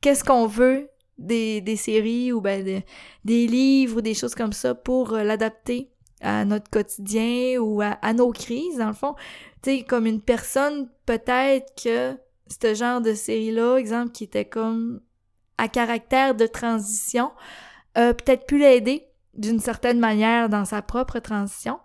qu'est-ce 0.01 0.25
qu'on 0.25 0.47
veut 0.47 0.91
des, 1.17 1.61
des 1.61 1.77
séries 1.77 2.33
ou 2.33 2.41
ben 2.41 2.83
des 3.25 3.47
livres 3.47 3.99
ou 3.99 4.01
des 4.01 4.15
choses 4.15 4.35
comme 4.35 4.53
ça 4.53 4.75
pour 4.75 5.15
euh, 5.15 5.23
l'adapter 5.23 5.93
à 6.21 6.45
notre 6.45 6.71
quotidien 6.71 7.61
ou 7.61 7.81
à, 7.83 8.13
nos 8.13 8.31
crises, 8.31 8.79
dans 8.79 8.89
le 8.89 8.95
fond 8.95 9.15
tu 9.63 9.85
comme 9.85 10.07
une 10.07 10.21
personne, 10.21 10.89
peut-être 11.07 11.73
que 11.81 12.17
ce 12.49 12.75
genre 12.75 13.01
de 13.01 13.15
série-là, 13.15 13.77
exemple, 13.77 14.11
qui 14.11 14.25
était 14.25 14.45
comme 14.45 15.01
à 15.57 15.69
caractère 15.69 16.35
de 16.35 16.47
transition 16.47 17.31
a 17.95 18.13
peut-être 18.13 18.47
pu 18.47 18.59
l'aider 18.59 19.07
d'une 19.35 19.61
certaine 19.61 20.01
manière 20.01 20.49
dans 20.49 20.65
sa 20.65 20.83
propre 20.83 21.21
transition. 21.21 21.79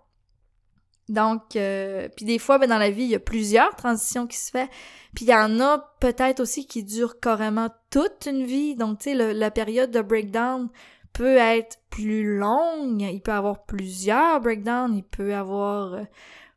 Donc, 1.10 1.56
euh, 1.56 2.10
puis 2.16 2.26
des 2.26 2.38
fois, 2.38 2.58
ben, 2.58 2.68
dans 2.68 2.78
la 2.78 2.90
vie, 2.90 3.04
il 3.04 3.10
y 3.10 3.16
a 3.16 3.20
plusieurs 3.20 3.76
transitions 3.76 4.28
qui 4.28 4.38
se 4.38 4.52
font. 4.52 4.68
Puis 5.16 5.26
il 5.26 5.30
y 5.30 5.36
en 5.36 5.60
a 5.60 5.80
peut-être 6.00 6.42
aussi 6.42 6.68
qui 6.68 6.84
durent 6.84 7.20
carrément 7.20 7.70
toute 7.90 8.26
une 8.26 8.44
vie. 8.44 8.76
Donc, 8.76 9.00
tu 9.00 9.12
sais, 9.16 9.34
la 9.34 9.52
période 9.52 9.92
de 9.92 10.02
breakdown 10.02 10.70
peut 11.14 11.38
être 11.38 11.78
plus 11.90 12.38
longue. 12.38 13.02
Il 13.02 13.22
peut 13.22 13.32
avoir 13.32 13.66
plusieurs 13.66 14.42
breakdowns. 14.42 14.96
Il 14.96 15.04
peut 15.04 15.34
avoir 15.34 15.94
euh, 15.94 16.04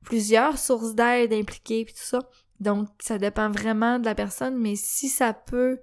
plusieurs 0.05 0.59
sources 0.59 0.95
d'aide 0.95 1.33
impliquées, 1.33 1.85
puis 1.85 1.95
tout 1.95 2.01
ça. 2.03 2.19
Donc, 2.59 2.89
ça 2.99 3.19
dépend 3.19 3.51
vraiment 3.51 3.99
de 3.99 4.05
la 4.05 4.15
personne. 4.15 4.57
Mais 4.59 4.75
si 4.75 5.09
ça 5.09 5.33
peut 5.33 5.79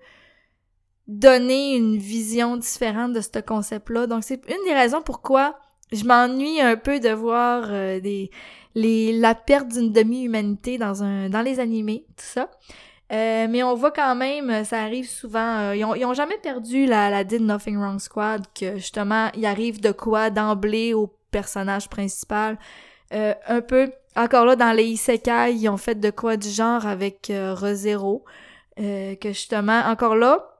donner 1.07 1.75
une 1.75 1.97
vision 1.97 2.57
différente 2.57 3.13
de 3.13 3.21
ce 3.21 3.39
concept-là. 3.39 4.07
Donc, 4.07 4.23
c'est 4.23 4.41
une 4.49 4.63
des 4.65 4.73
raisons 4.73 5.01
pourquoi 5.01 5.57
je 5.91 6.03
m'ennuie 6.03 6.61
un 6.61 6.75
peu 6.75 6.99
de 6.99 7.09
voir 7.09 7.65
euh, 7.69 7.99
des, 7.99 8.29
les, 8.75 9.17
la 9.17 9.35
perte 9.35 9.69
d'une 9.69 9.91
demi-humanité 9.91 10.77
dans 10.77 11.03
un 11.03 11.29
dans 11.29 11.41
les 11.41 11.59
animés, 11.59 12.05
tout 12.09 12.25
ça. 12.25 12.49
Euh, 13.13 13.47
mais 13.49 13.63
on 13.63 13.73
voit 13.73 13.91
quand 13.91 14.15
même, 14.15 14.65
ça 14.65 14.81
arrive 14.81 15.07
souvent. 15.09 15.59
Euh, 15.59 15.75
ils, 15.75 15.85
ont, 15.85 15.95
ils, 15.95 16.05
ont, 16.05 16.13
jamais 16.13 16.37
perdu 16.37 16.85
la, 16.85 17.09
la 17.09 17.23
Did 17.23 17.41
Nothing 17.41 17.77
Wrong 17.77 17.99
Squad, 17.99 18.45
que 18.53 18.75
justement, 18.75 19.29
il 19.35 19.45
arrive 19.45 19.79
de 19.79 19.93
quoi 19.93 20.29
d'emblée 20.29 20.93
au 20.93 21.13
personnage 21.31 21.89
principal. 21.89 22.57
un 23.11 23.61
peu, 23.61 23.91
encore 24.17 24.45
là, 24.45 24.57
dans 24.57 24.73
les 24.73 24.83
Isekai, 24.83 25.53
ils 25.53 25.69
ont 25.69 25.77
fait 25.77 25.95
de 25.95 26.09
quoi 26.09 26.35
du 26.35 26.49
genre 26.49 26.85
avec 26.85 27.31
ReZero. 27.31 28.25
que 28.75 29.17
justement, 29.23 29.83
encore 29.85 30.17
là, 30.17 30.56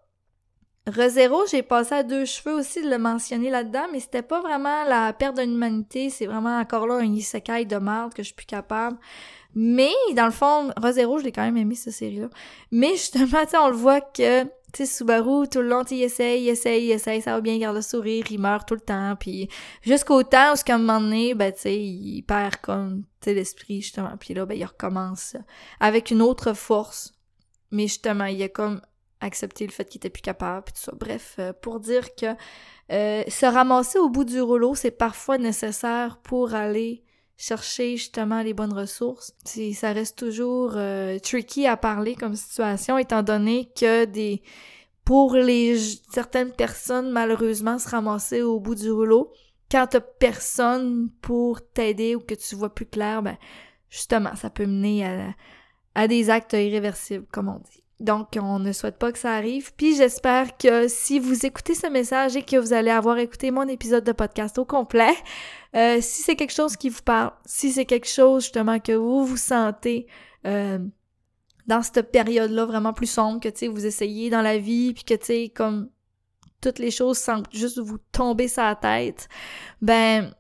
Rezero, 0.88 1.46
j'ai 1.52 1.64
passé 1.64 1.96
à 1.96 2.04
deux 2.04 2.24
cheveux 2.24 2.56
aussi 2.56 2.82
de 2.82 2.90
le 2.90 2.98
mentionner 2.98 3.50
là-dedans, 3.50 3.88
mais 3.92 4.00
c'était 4.00 4.22
pas 4.22 4.40
vraiment 4.42 4.86
la 4.86 5.12
perte 5.12 5.38
d'une 5.38 5.54
humanité, 5.54 6.10
c'est 6.10 6.26
vraiment 6.26 6.58
encore 6.58 6.88
là 6.88 6.96
un 6.96 7.14
isekai 7.14 7.66
de 7.66 7.76
merde 7.76 8.14
que 8.14 8.24
je 8.24 8.28
suis 8.28 8.36
plus 8.36 8.46
capable. 8.46 8.98
Mais, 9.54 9.92
dans 10.16 10.26
le 10.26 10.32
fond, 10.32 10.72
Rezero, 10.78 11.20
je 11.20 11.26
l'ai 11.26 11.32
quand 11.32 11.44
même 11.44 11.58
aimé, 11.58 11.76
cette 11.76 11.94
série-là. 11.94 12.30
Mais 12.72 12.92
justement, 12.92 13.46
tu 13.50 13.58
on 13.58 13.70
le 13.70 13.76
voit 13.76 14.02
que, 14.02 14.44
tu 14.44 14.50
sais, 14.74 14.86
Subaru, 14.86 15.50
tout 15.50 15.62
le 15.62 15.68
long, 15.68 15.84
il 15.84 16.04
essaye, 16.04 16.44
il 16.44 16.50
essaye, 16.50 16.86
il 16.86 16.92
essaye, 16.92 17.22
ça 17.22 17.34
va 17.34 17.42
bien, 17.42 17.54
il 17.54 17.60
garde 17.60 17.76
le 17.76 17.82
sourire, 17.82 18.24
il 18.30 18.40
meurt 18.40 18.68
tout 18.68 18.76
le 18.76 18.82
temps, 18.82 19.16
puis 19.20 19.50
jusqu'au 19.82 20.24
temps 20.24 20.54
où, 20.54 20.72
à 20.72 20.76
un 20.76 20.78
moment 20.78 21.02
donné, 21.02 21.34
ben, 21.34 21.52
tu 21.52 21.62
sais, 21.62 21.78
il 21.78 22.22
perd 22.22 22.58
comme, 22.58 23.04
tu 23.20 23.26
sais, 23.26 23.34
l'esprit, 23.34 23.82
justement, 23.82 24.16
puis 24.18 24.34
là, 24.34 24.46
ben, 24.46 24.58
il 24.58 24.66
recommence 24.66 25.36
avec 25.80 26.12
une 26.12 26.22
autre 26.22 26.54
force. 26.54 27.14
Mais 27.72 27.84
justement, 27.84 28.26
il 28.26 28.38
y 28.38 28.44
a 28.44 28.50
comme 28.50 28.80
accepter 29.22 29.66
le 29.66 29.72
fait 29.72 29.86
qu'il 29.86 30.00
était 30.00 30.10
plus 30.10 30.22
capable, 30.22 30.66
tout 30.68 30.82
ça. 30.82 30.92
Bref, 30.96 31.36
euh, 31.40 31.54
pour 31.54 31.80
dire 31.80 32.16
que 32.16 32.28
euh, 32.92 33.24
se 33.28 33.46
ramasser 33.46 34.00
au 34.00 34.10
bout 34.10 34.24
du 34.24 34.42
rouleau, 34.42 34.76
c'est 34.76 34.92
parfois 34.92 35.38
nécessaire 35.38 36.18
pour 36.18 36.54
aller 36.54 37.04
chercher 37.38 37.98
justement 37.98 38.42
les 38.42 38.54
bonnes 38.54 38.74
ressources. 38.74 39.34
Ça 39.74 39.94
reste 39.94 40.18
toujours 40.18 40.74
euh, 40.76 41.20
tricky 41.20 41.68
à 41.68 41.78
parler 41.78 42.16
comme 42.16 42.36
situation, 42.36 42.98
étant 42.98 43.24
donné 43.24 43.72
que 43.76 44.06
des 44.06 44.42
pour 45.06 45.36
les 45.36 45.78
certaines 46.12 46.52
personnes, 46.52 47.12
malheureusement, 47.12 47.80
se 47.80 47.88
ramasser 47.88 48.42
au 48.42 48.60
bout 48.60 48.76
du 48.76 48.92
rouleau, 48.92 49.32
quand 49.72 49.88
t'as 49.90 50.02
personne 50.02 51.10
pour 51.22 51.62
t'aider 51.66 52.14
ou 52.14 52.20
que 52.20 52.34
tu 52.34 52.56
vois 52.56 52.74
plus 52.76 52.86
clair, 52.86 53.22
ben 53.22 53.38
justement, 53.90 54.36
ça 54.36 54.50
peut 54.50 54.66
mener 54.66 55.06
à, 55.06 55.34
à 55.96 56.10
des 56.10 56.30
actes 56.30 56.54
irréversibles, 56.54 57.26
comme 57.32 57.48
on 57.48 57.60
dit. 57.60 57.87
Donc, 58.00 58.38
on 58.40 58.60
ne 58.60 58.72
souhaite 58.74 59.00
pas 59.00 59.12
que 59.12 59.18
ça 59.18 59.34
arrive. 59.34 59.74
Puis 59.76 59.96
j'espère 59.96 60.56
que 60.58 60.88
si 60.88 61.18
vous 61.18 61.46
écoutez 61.48 61.74
ce 61.74 61.88
message 61.88 62.36
et 62.36 62.44
que 62.44 62.56
vous 62.58 62.74
allez 62.74 62.92
avoir 62.92 63.18
écouté 63.18 63.50
mon 63.50 63.68
épisode 63.68 64.04
de 64.04 64.12
podcast 64.12 64.60
au 64.60 64.66
complet, 64.66 65.16
euh, 65.76 65.98
si 66.00 66.22
c'est 66.22 66.36
quelque 66.36 66.54
chose 66.54 66.78
qui 66.78 66.90
vous 66.90 67.02
parle, 67.02 67.32
si 67.46 67.72
c'est 67.72 67.86
quelque 67.86 68.08
chose 68.08 68.44
justement 68.44 68.80
que 68.80 68.92
vous 68.92 69.26
vous 69.26 69.38
sentez 69.38 70.06
euh, 70.46 70.78
dans 71.66 71.82
cette 71.82 72.12
période-là 72.12 72.66
vraiment 72.66 72.94
plus 72.94 73.08
sombre, 73.08 73.40
que 73.40 73.50
tu 73.50 73.58
sais, 73.58 73.68
vous 73.68 73.86
essayez 73.88 74.30
dans 74.30 74.44
la 74.44 74.60
vie, 74.60 74.94
puis 74.94 75.04
que 75.04 75.16
tu 75.16 75.26
sais, 75.26 75.52
comme 75.54 75.90
toutes 76.62 76.80
les 76.80 76.92
choses 76.92 77.18
semblent 77.18 77.48
juste 77.52 77.80
vous 77.80 77.98
tomber 78.12 78.48
sur 78.48 78.64
la 78.64 78.76
tête, 78.76 79.28
ben, 79.82 80.36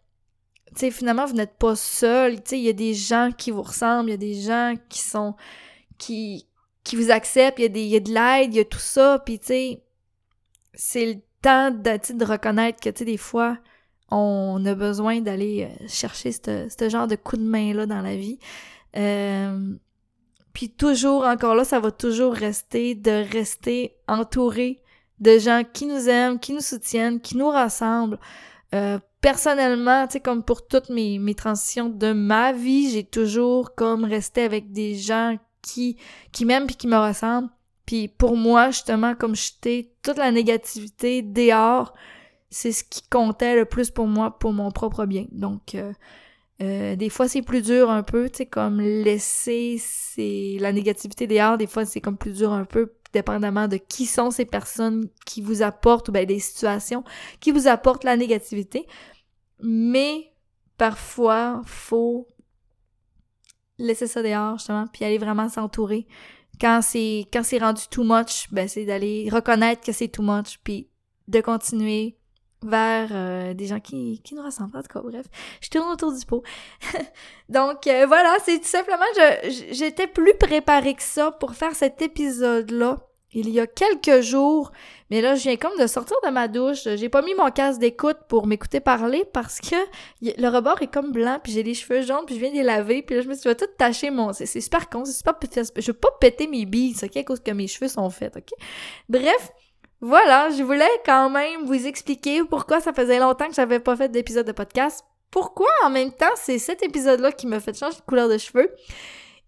tu 0.69 0.81
sais, 0.81 0.91
finalement, 0.91 1.25
vous 1.25 1.33
n'êtes 1.33 1.57
pas 1.57 1.75
seul. 1.75 2.35
Tu 2.35 2.51
sais, 2.51 2.59
il 2.59 2.65
y 2.65 2.69
a 2.69 2.73
des 2.73 2.93
gens 2.93 3.31
qui 3.35 3.49
vous 3.49 3.63
ressemblent, 3.63 4.09
il 4.09 4.11
y 4.11 4.15
a 4.15 4.17
des 4.17 4.41
gens 4.41 4.75
qui 4.89 4.99
sont 4.99 5.35
qui 5.97 6.45
qui 6.87 6.95
vous 6.95 7.11
acceptent, 7.11 7.59
il 7.59 7.63
y 7.63 7.65
a, 7.65 7.69
des, 7.69 7.81
il 7.81 7.89
y 7.89 7.95
a 7.97 7.99
de 7.99 8.13
l'aide, 8.13 8.53
il 8.53 8.57
y 8.57 8.61
a 8.61 8.65
tout 8.65 8.79
ça, 8.79 9.21
puis 9.25 9.39
tu 9.39 9.47
sais, 9.47 9.83
c'est 10.73 11.05
le 11.05 11.19
temps 11.41 11.69
de, 11.69 12.13
de 12.13 12.25
reconnaître 12.25 12.79
que, 12.79 12.89
tu 12.89 12.99
sais, 12.99 13.05
des 13.05 13.17
fois, 13.17 13.57
on 14.09 14.65
a 14.65 14.73
besoin 14.73 15.19
d'aller 15.19 15.67
euh, 15.69 15.85
chercher 15.89 16.31
ce 16.31 16.89
genre 16.89 17.07
de 17.07 17.17
coup 17.17 17.35
de 17.35 17.43
main-là 17.43 17.87
dans 17.87 17.99
la 18.01 18.15
vie. 18.15 18.39
Euh, 18.95 19.73
puis 20.53 20.69
toujours, 20.69 21.25
encore 21.25 21.55
là, 21.55 21.65
ça 21.65 21.81
va 21.81 21.91
toujours 21.91 22.33
rester 22.33 22.95
de 22.95 23.29
rester 23.33 23.97
entouré 24.07 24.81
de 25.19 25.37
gens 25.39 25.63
qui 25.71 25.87
nous 25.87 26.07
aiment, 26.07 26.39
qui 26.39 26.53
nous 26.53 26.61
soutiennent, 26.61 27.19
qui 27.19 27.35
nous 27.35 27.49
rassemblent. 27.49 28.19
Euh, 28.73 28.97
personnellement, 29.19 30.07
tu 30.07 30.13
sais, 30.13 30.19
comme 30.21 30.41
pour 30.41 30.67
toutes 30.67 30.89
mes, 30.89 31.19
mes 31.19 31.35
transitions 31.35 31.89
de 31.89 32.13
ma 32.13 32.53
vie, 32.53 32.91
j'ai 32.91 33.03
toujours 33.03 33.75
comme 33.75 34.05
resté 34.05 34.43
avec 34.43 34.71
des 34.71 34.95
gens 34.95 35.37
qui, 35.67 35.97
qui 36.31 36.45
m'aiment 36.45 36.65
puis 36.65 36.75
qui 36.75 36.87
me 36.87 36.97
ressemblent. 36.97 37.49
Puis 37.85 38.07
pour 38.07 38.35
moi, 38.35 38.71
justement, 38.71 39.15
comme 39.15 39.35
j'étais 39.35 39.91
toute 40.03 40.17
la 40.17 40.31
négativité 40.31 41.21
dehors, 41.21 41.93
c'est 42.49 42.71
ce 42.71 42.83
qui 42.83 43.01
comptait 43.09 43.55
le 43.55 43.65
plus 43.65 43.91
pour 43.91 44.07
moi, 44.07 44.37
pour 44.39 44.53
mon 44.53 44.71
propre 44.71 45.05
bien. 45.05 45.25
Donc, 45.31 45.75
euh, 45.75 45.93
euh, 46.61 46.95
des 46.95 47.09
fois, 47.09 47.27
c'est 47.27 47.41
plus 47.41 47.61
dur 47.61 47.89
un 47.89 48.03
peu, 48.03 48.29
tu 48.29 48.37
sais, 48.37 48.45
comme 48.45 48.81
laisser 48.81 49.77
c'est 49.79 50.57
la 50.59 50.71
négativité 50.71 51.27
dehors. 51.27 51.57
Des 51.57 51.67
fois, 51.67 51.85
c'est 51.85 52.01
comme 52.01 52.17
plus 52.17 52.33
dur 52.33 52.51
un 52.51 52.65
peu, 52.65 52.93
dépendamment 53.13 53.67
de 53.67 53.77
qui 53.77 54.05
sont 54.05 54.31
ces 54.31 54.45
personnes 54.45 55.07
qui 55.25 55.41
vous 55.41 55.61
apportent, 55.61 56.09
ou 56.09 56.11
bien 56.11 56.25
des 56.25 56.39
situations 56.39 57.03
qui 57.39 57.51
vous 57.51 57.67
apportent 57.67 58.03
la 58.03 58.17
négativité. 58.17 58.87
Mais 59.61 60.31
parfois, 60.77 61.61
faut 61.65 62.27
laisser 63.77 64.07
ça 64.07 64.21
dehors, 64.23 64.57
justement, 64.57 64.85
puis 64.91 65.05
aller 65.05 65.17
vraiment 65.17 65.49
s'entourer. 65.49 66.07
Quand 66.59 66.81
c'est 66.81 67.25
quand 67.31 67.43
c'est 67.43 67.59
rendu 67.59 67.83
too 67.89 68.03
much, 68.03 68.47
ben 68.51 68.67
c'est 68.67 68.85
d'aller 68.85 69.29
reconnaître 69.31 69.81
que 69.81 69.91
c'est 69.91 70.07
too 70.07 70.23
much, 70.23 70.59
puis 70.63 70.89
de 71.27 71.41
continuer 71.41 72.17
vers 72.63 73.09
euh, 73.11 73.53
des 73.53 73.67
gens 73.67 73.79
qui, 73.79 74.21
qui 74.23 74.33
nous 74.33 74.43
ressemblent. 74.43 74.75
En 74.77 74.81
tout 74.81 74.87
cas, 74.87 75.01
bref, 75.01 75.27
je 75.61 75.69
tourne 75.69 75.91
autour 75.91 76.13
du 76.13 76.25
pot. 76.25 76.43
Donc 77.49 77.85
euh, 77.87 78.05
voilà, 78.07 78.35
c'est 78.43 78.59
tout 78.59 78.65
simplement, 78.65 79.05
j'étais 79.71 80.07
plus 80.07 80.33
préparée 80.39 80.95
que 80.95 81.03
ça 81.03 81.31
pour 81.31 81.53
faire 81.53 81.75
cet 81.75 82.01
épisode-là 82.01 83.06
il 83.33 83.49
y 83.49 83.59
a 83.59 83.67
quelques 83.67 84.21
jours, 84.21 84.71
mais 85.09 85.21
là, 85.21 85.35
je 85.35 85.43
viens 85.43 85.57
comme 85.57 85.77
de 85.77 85.85
sortir 85.87 86.15
de 86.23 86.29
ma 86.29 86.47
douche. 86.47 86.87
J'ai 86.95 87.09
pas 87.09 87.21
mis 87.21 87.35
mon 87.35 87.51
casque 87.51 87.79
d'écoute 87.79 88.17
pour 88.29 88.47
m'écouter 88.47 88.79
parler 88.79 89.25
parce 89.33 89.59
que 89.59 89.75
le 90.21 90.47
rebord 90.47 90.81
est 90.81 90.91
comme 90.91 91.11
blanc, 91.11 91.39
puis 91.43 91.51
j'ai 91.51 91.63
les 91.63 91.73
cheveux 91.73 92.01
jaunes, 92.01 92.25
puis 92.25 92.35
je 92.35 92.39
viens 92.39 92.51
de 92.51 92.55
les 92.55 92.63
laver, 92.63 93.01
puis 93.01 93.15
là, 93.15 93.21
je 93.21 93.27
me 93.27 93.33
suis 93.33 93.49
dit, 93.49 93.55
tout 93.55 93.67
tacher 93.77 94.09
mon... 94.11 94.31
C'est 94.33 94.61
super 94.61 94.89
con, 94.89 95.03
c'est 95.03 95.13
super... 95.13 95.33
Je 95.43 95.87
veux 95.87 95.93
pas 95.93 96.09
péter 96.19 96.47
mes 96.47 96.65
billes, 96.65 96.95
ok, 97.03 97.17
à 97.17 97.23
cause 97.23 97.41
que 97.41 97.51
mes 97.51 97.67
cheveux 97.67 97.89
sont 97.89 98.09
faits, 98.09 98.37
ok? 98.37 98.49
Bref, 99.09 99.51
voilà, 99.99 100.49
je 100.51 100.63
voulais 100.63 100.85
quand 101.05 101.29
même 101.29 101.65
vous 101.65 101.87
expliquer 101.87 102.43
pourquoi 102.43 102.79
ça 102.79 102.93
faisait 102.93 103.19
longtemps 103.19 103.47
que 103.47 103.55
j'avais 103.55 103.79
pas 103.79 103.95
fait 103.95 104.09
d'épisode 104.09 104.45
de 104.47 104.51
podcast. 104.51 105.03
Pourquoi, 105.31 105.69
en 105.83 105.89
même 105.89 106.11
temps, 106.11 106.25
c'est 106.35 106.59
cet 106.59 106.83
épisode-là 106.83 107.31
qui 107.31 107.47
m'a 107.47 107.59
fait 107.59 107.77
changer 107.77 107.97
de 107.97 108.01
couleur 108.01 108.29
de 108.29 108.37
cheveux? 108.37 108.73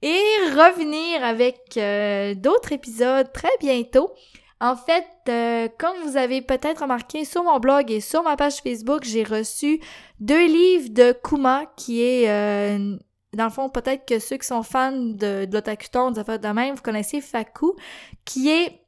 Et 0.01 0.21
revenir 0.51 1.23
avec 1.23 1.75
euh, 1.77 2.33
d'autres 2.35 2.71
épisodes 2.71 3.31
très 3.33 3.49
bientôt. 3.59 4.11
En 4.61 4.75
fait, 4.75 5.07
euh, 5.29 5.67
comme 5.77 5.95
vous 6.03 6.17
avez 6.17 6.41
peut-être 6.41 6.81
remarqué 6.81 7.23
sur 7.23 7.43
mon 7.43 7.59
blog 7.59 7.91
et 7.91 8.01
sur 8.01 8.23
ma 8.23 8.35
page 8.35 8.57
Facebook, 8.57 9.03
j'ai 9.03 9.23
reçu 9.23 9.79
deux 10.19 10.45
livres 10.45 10.89
de 10.89 11.13
Kuma 11.23 11.65
qui 11.77 12.01
est 12.01 12.29
euh, 12.29 12.97
dans 13.33 13.45
le 13.45 13.51
fond, 13.51 13.69
peut-être 13.69 14.05
que 14.05 14.19
ceux 14.19 14.37
qui 14.37 14.47
sont 14.47 14.63
fans 14.63 14.91
de, 14.91 15.45
de 15.45 15.53
l'Otakuton, 15.53 16.11
de 16.11 16.21
de 16.21 16.47
même, 16.47 16.75
vous 16.75 16.81
connaissez 16.81 17.21
Faku, 17.21 17.75
qui 18.25 18.49
est 18.49 18.81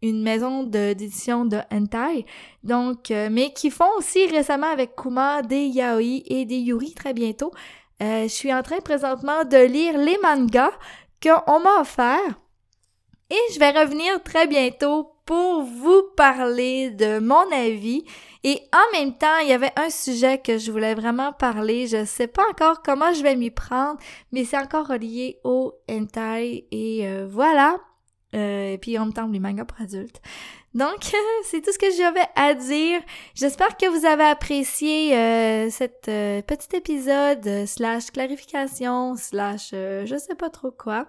une 0.00 0.22
maison 0.22 0.62
d'édition 0.62 1.44
de, 1.44 1.58
hentai. 1.72 2.24
Donc, 2.62 3.10
mais 3.10 3.52
qui 3.52 3.70
font 3.70 3.90
aussi 3.98 4.26
récemment 4.26 4.68
avec 4.68 4.94
Kuma 4.94 5.42
des 5.42 5.66
yaoi 5.66 6.22
et 6.26 6.44
des 6.44 6.58
yuri 6.58 6.94
très 6.94 7.14
bientôt. 7.14 7.50
Euh, 8.02 8.24
je 8.24 8.28
suis 8.28 8.52
en 8.52 8.62
train 8.62 8.80
présentement 8.80 9.44
de 9.44 9.56
lire 9.56 9.98
les 9.98 10.18
mangas 10.22 10.72
qu'on 11.22 11.60
m'a 11.60 11.80
offerts. 11.80 12.40
Et 13.30 13.52
je 13.52 13.58
vais 13.58 13.70
revenir 13.70 14.22
très 14.22 14.46
bientôt 14.46 15.16
pour 15.24 15.62
vous 15.62 16.02
parler 16.16 16.90
de 16.90 17.18
mon 17.18 17.50
avis. 17.52 18.04
Et 18.44 18.60
en 18.72 18.98
même 18.98 19.16
temps, 19.16 19.38
il 19.42 19.48
y 19.48 19.52
avait 19.52 19.72
un 19.76 19.90
sujet 19.90 20.38
que 20.38 20.56
je 20.56 20.70
voulais 20.70 20.94
vraiment 20.94 21.32
parler. 21.32 21.88
Je 21.88 22.04
sais 22.04 22.28
pas 22.28 22.44
encore 22.48 22.82
comment 22.82 23.12
je 23.12 23.22
vais 23.22 23.34
m'y 23.34 23.50
prendre, 23.50 23.98
mais 24.30 24.44
c'est 24.44 24.58
encore 24.58 24.86
relié 24.86 25.40
au 25.42 25.74
hentai. 25.90 26.68
Et 26.70 27.08
euh, 27.08 27.26
voilà. 27.28 27.76
Euh, 28.34 28.74
et 28.74 28.78
puis 28.78 28.96
en 28.98 29.06
même 29.06 29.12
temps, 29.12 29.26
les 29.26 29.40
mangas 29.40 29.64
pour 29.64 29.80
adultes. 29.80 30.20
Donc, 30.76 31.16
c'est 31.44 31.62
tout 31.62 31.72
ce 31.72 31.78
que 31.78 31.90
j'avais 31.96 32.26
à 32.34 32.52
dire. 32.52 33.00
J'espère 33.34 33.78
que 33.78 33.86
vous 33.86 34.04
avez 34.04 34.24
apprécié 34.24 35.16
euh, 35.16 35.70
cet 35.70 36.06
euh, 36.08 36.42
petit 36.42 36.76
épisode 36.76 37.46
euh, 37.46 37.64
slash 37.64 38.10
clarification 38.10 39.16
slash 39.16 39.70
je 39.72 40.16
sais 40.18 40.34
pas 40.34 40.50
trop 40.50 40.70
quoi. 40.70 41.06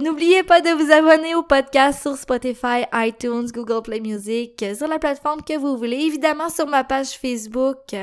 N'oubliez 0.00 0.42
pas 0.42 0.60
de 0.60 0.70
vous 0.70 0.90
abonner 0.90 1.36
au 1.36 1.44
podcast 1.44 2.02
sur 2.02 2.16
Spotify, 2.16 2.82
iTunes, 2.92 3.46
Google 3.54 3.82
Play 3.82 4.00
Music, 4.00 4.64
sur 4.76 4.88
la 4.88 4.98
plateforme 4.98 5.40
que 5.42 5.56
vous 5.56 5.76
voulez. 5.76 5.98
Évidemment 5.98 6.48
sur 6.48 6.66
ma 6.66 6.82
page 6.82 7.10
Facebook 7.10 7.94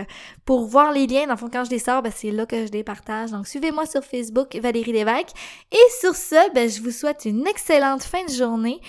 pour 0.45 0.67
voir 0.67 0.93
les 0.93 1.05
liens. 1.05 1.25
Dans 1.25 1.33
le 1.33 1.37
fond, 1.37 1.49
quand 1.51 1.65
je 1.65 1.71
les 1.71 1.79
sors, 1.79 2.01
ben, 2.01 2.13
c'est 2.15 2.31
là 2.31 2.45
que 2.45 2.65
je 2.65 2.71
les 2.71 2.85
partage. 2.85 3.31
Donc 3.31 3.45
suivez-moi 3.45 3.85
sur 3.87 4.05
Facebook, 4.05 4.55
Valérie 4.55 4.93
Lévesque. 4.93 5.35
Et 5.73 5.99
sur 5.99 6.15
ce, 6.15 6.53
ben, 6.53 6.69
je 6.69 6.81
vous 6.81 6.91
souhaite 6.91 7.25
une 7.25 7.45
excellente 7.45 8.03
fin 8.03 8.23
de 8.23 8.31
journée 8.31 8.79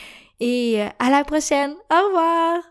et 0.41 0.83
euh, 0.83 0.89
à 0.99 1.11
la 1.11 1.25
prochaine. 1.25 1.75
Au 1.91 2.07
revoir! 2.07 2.70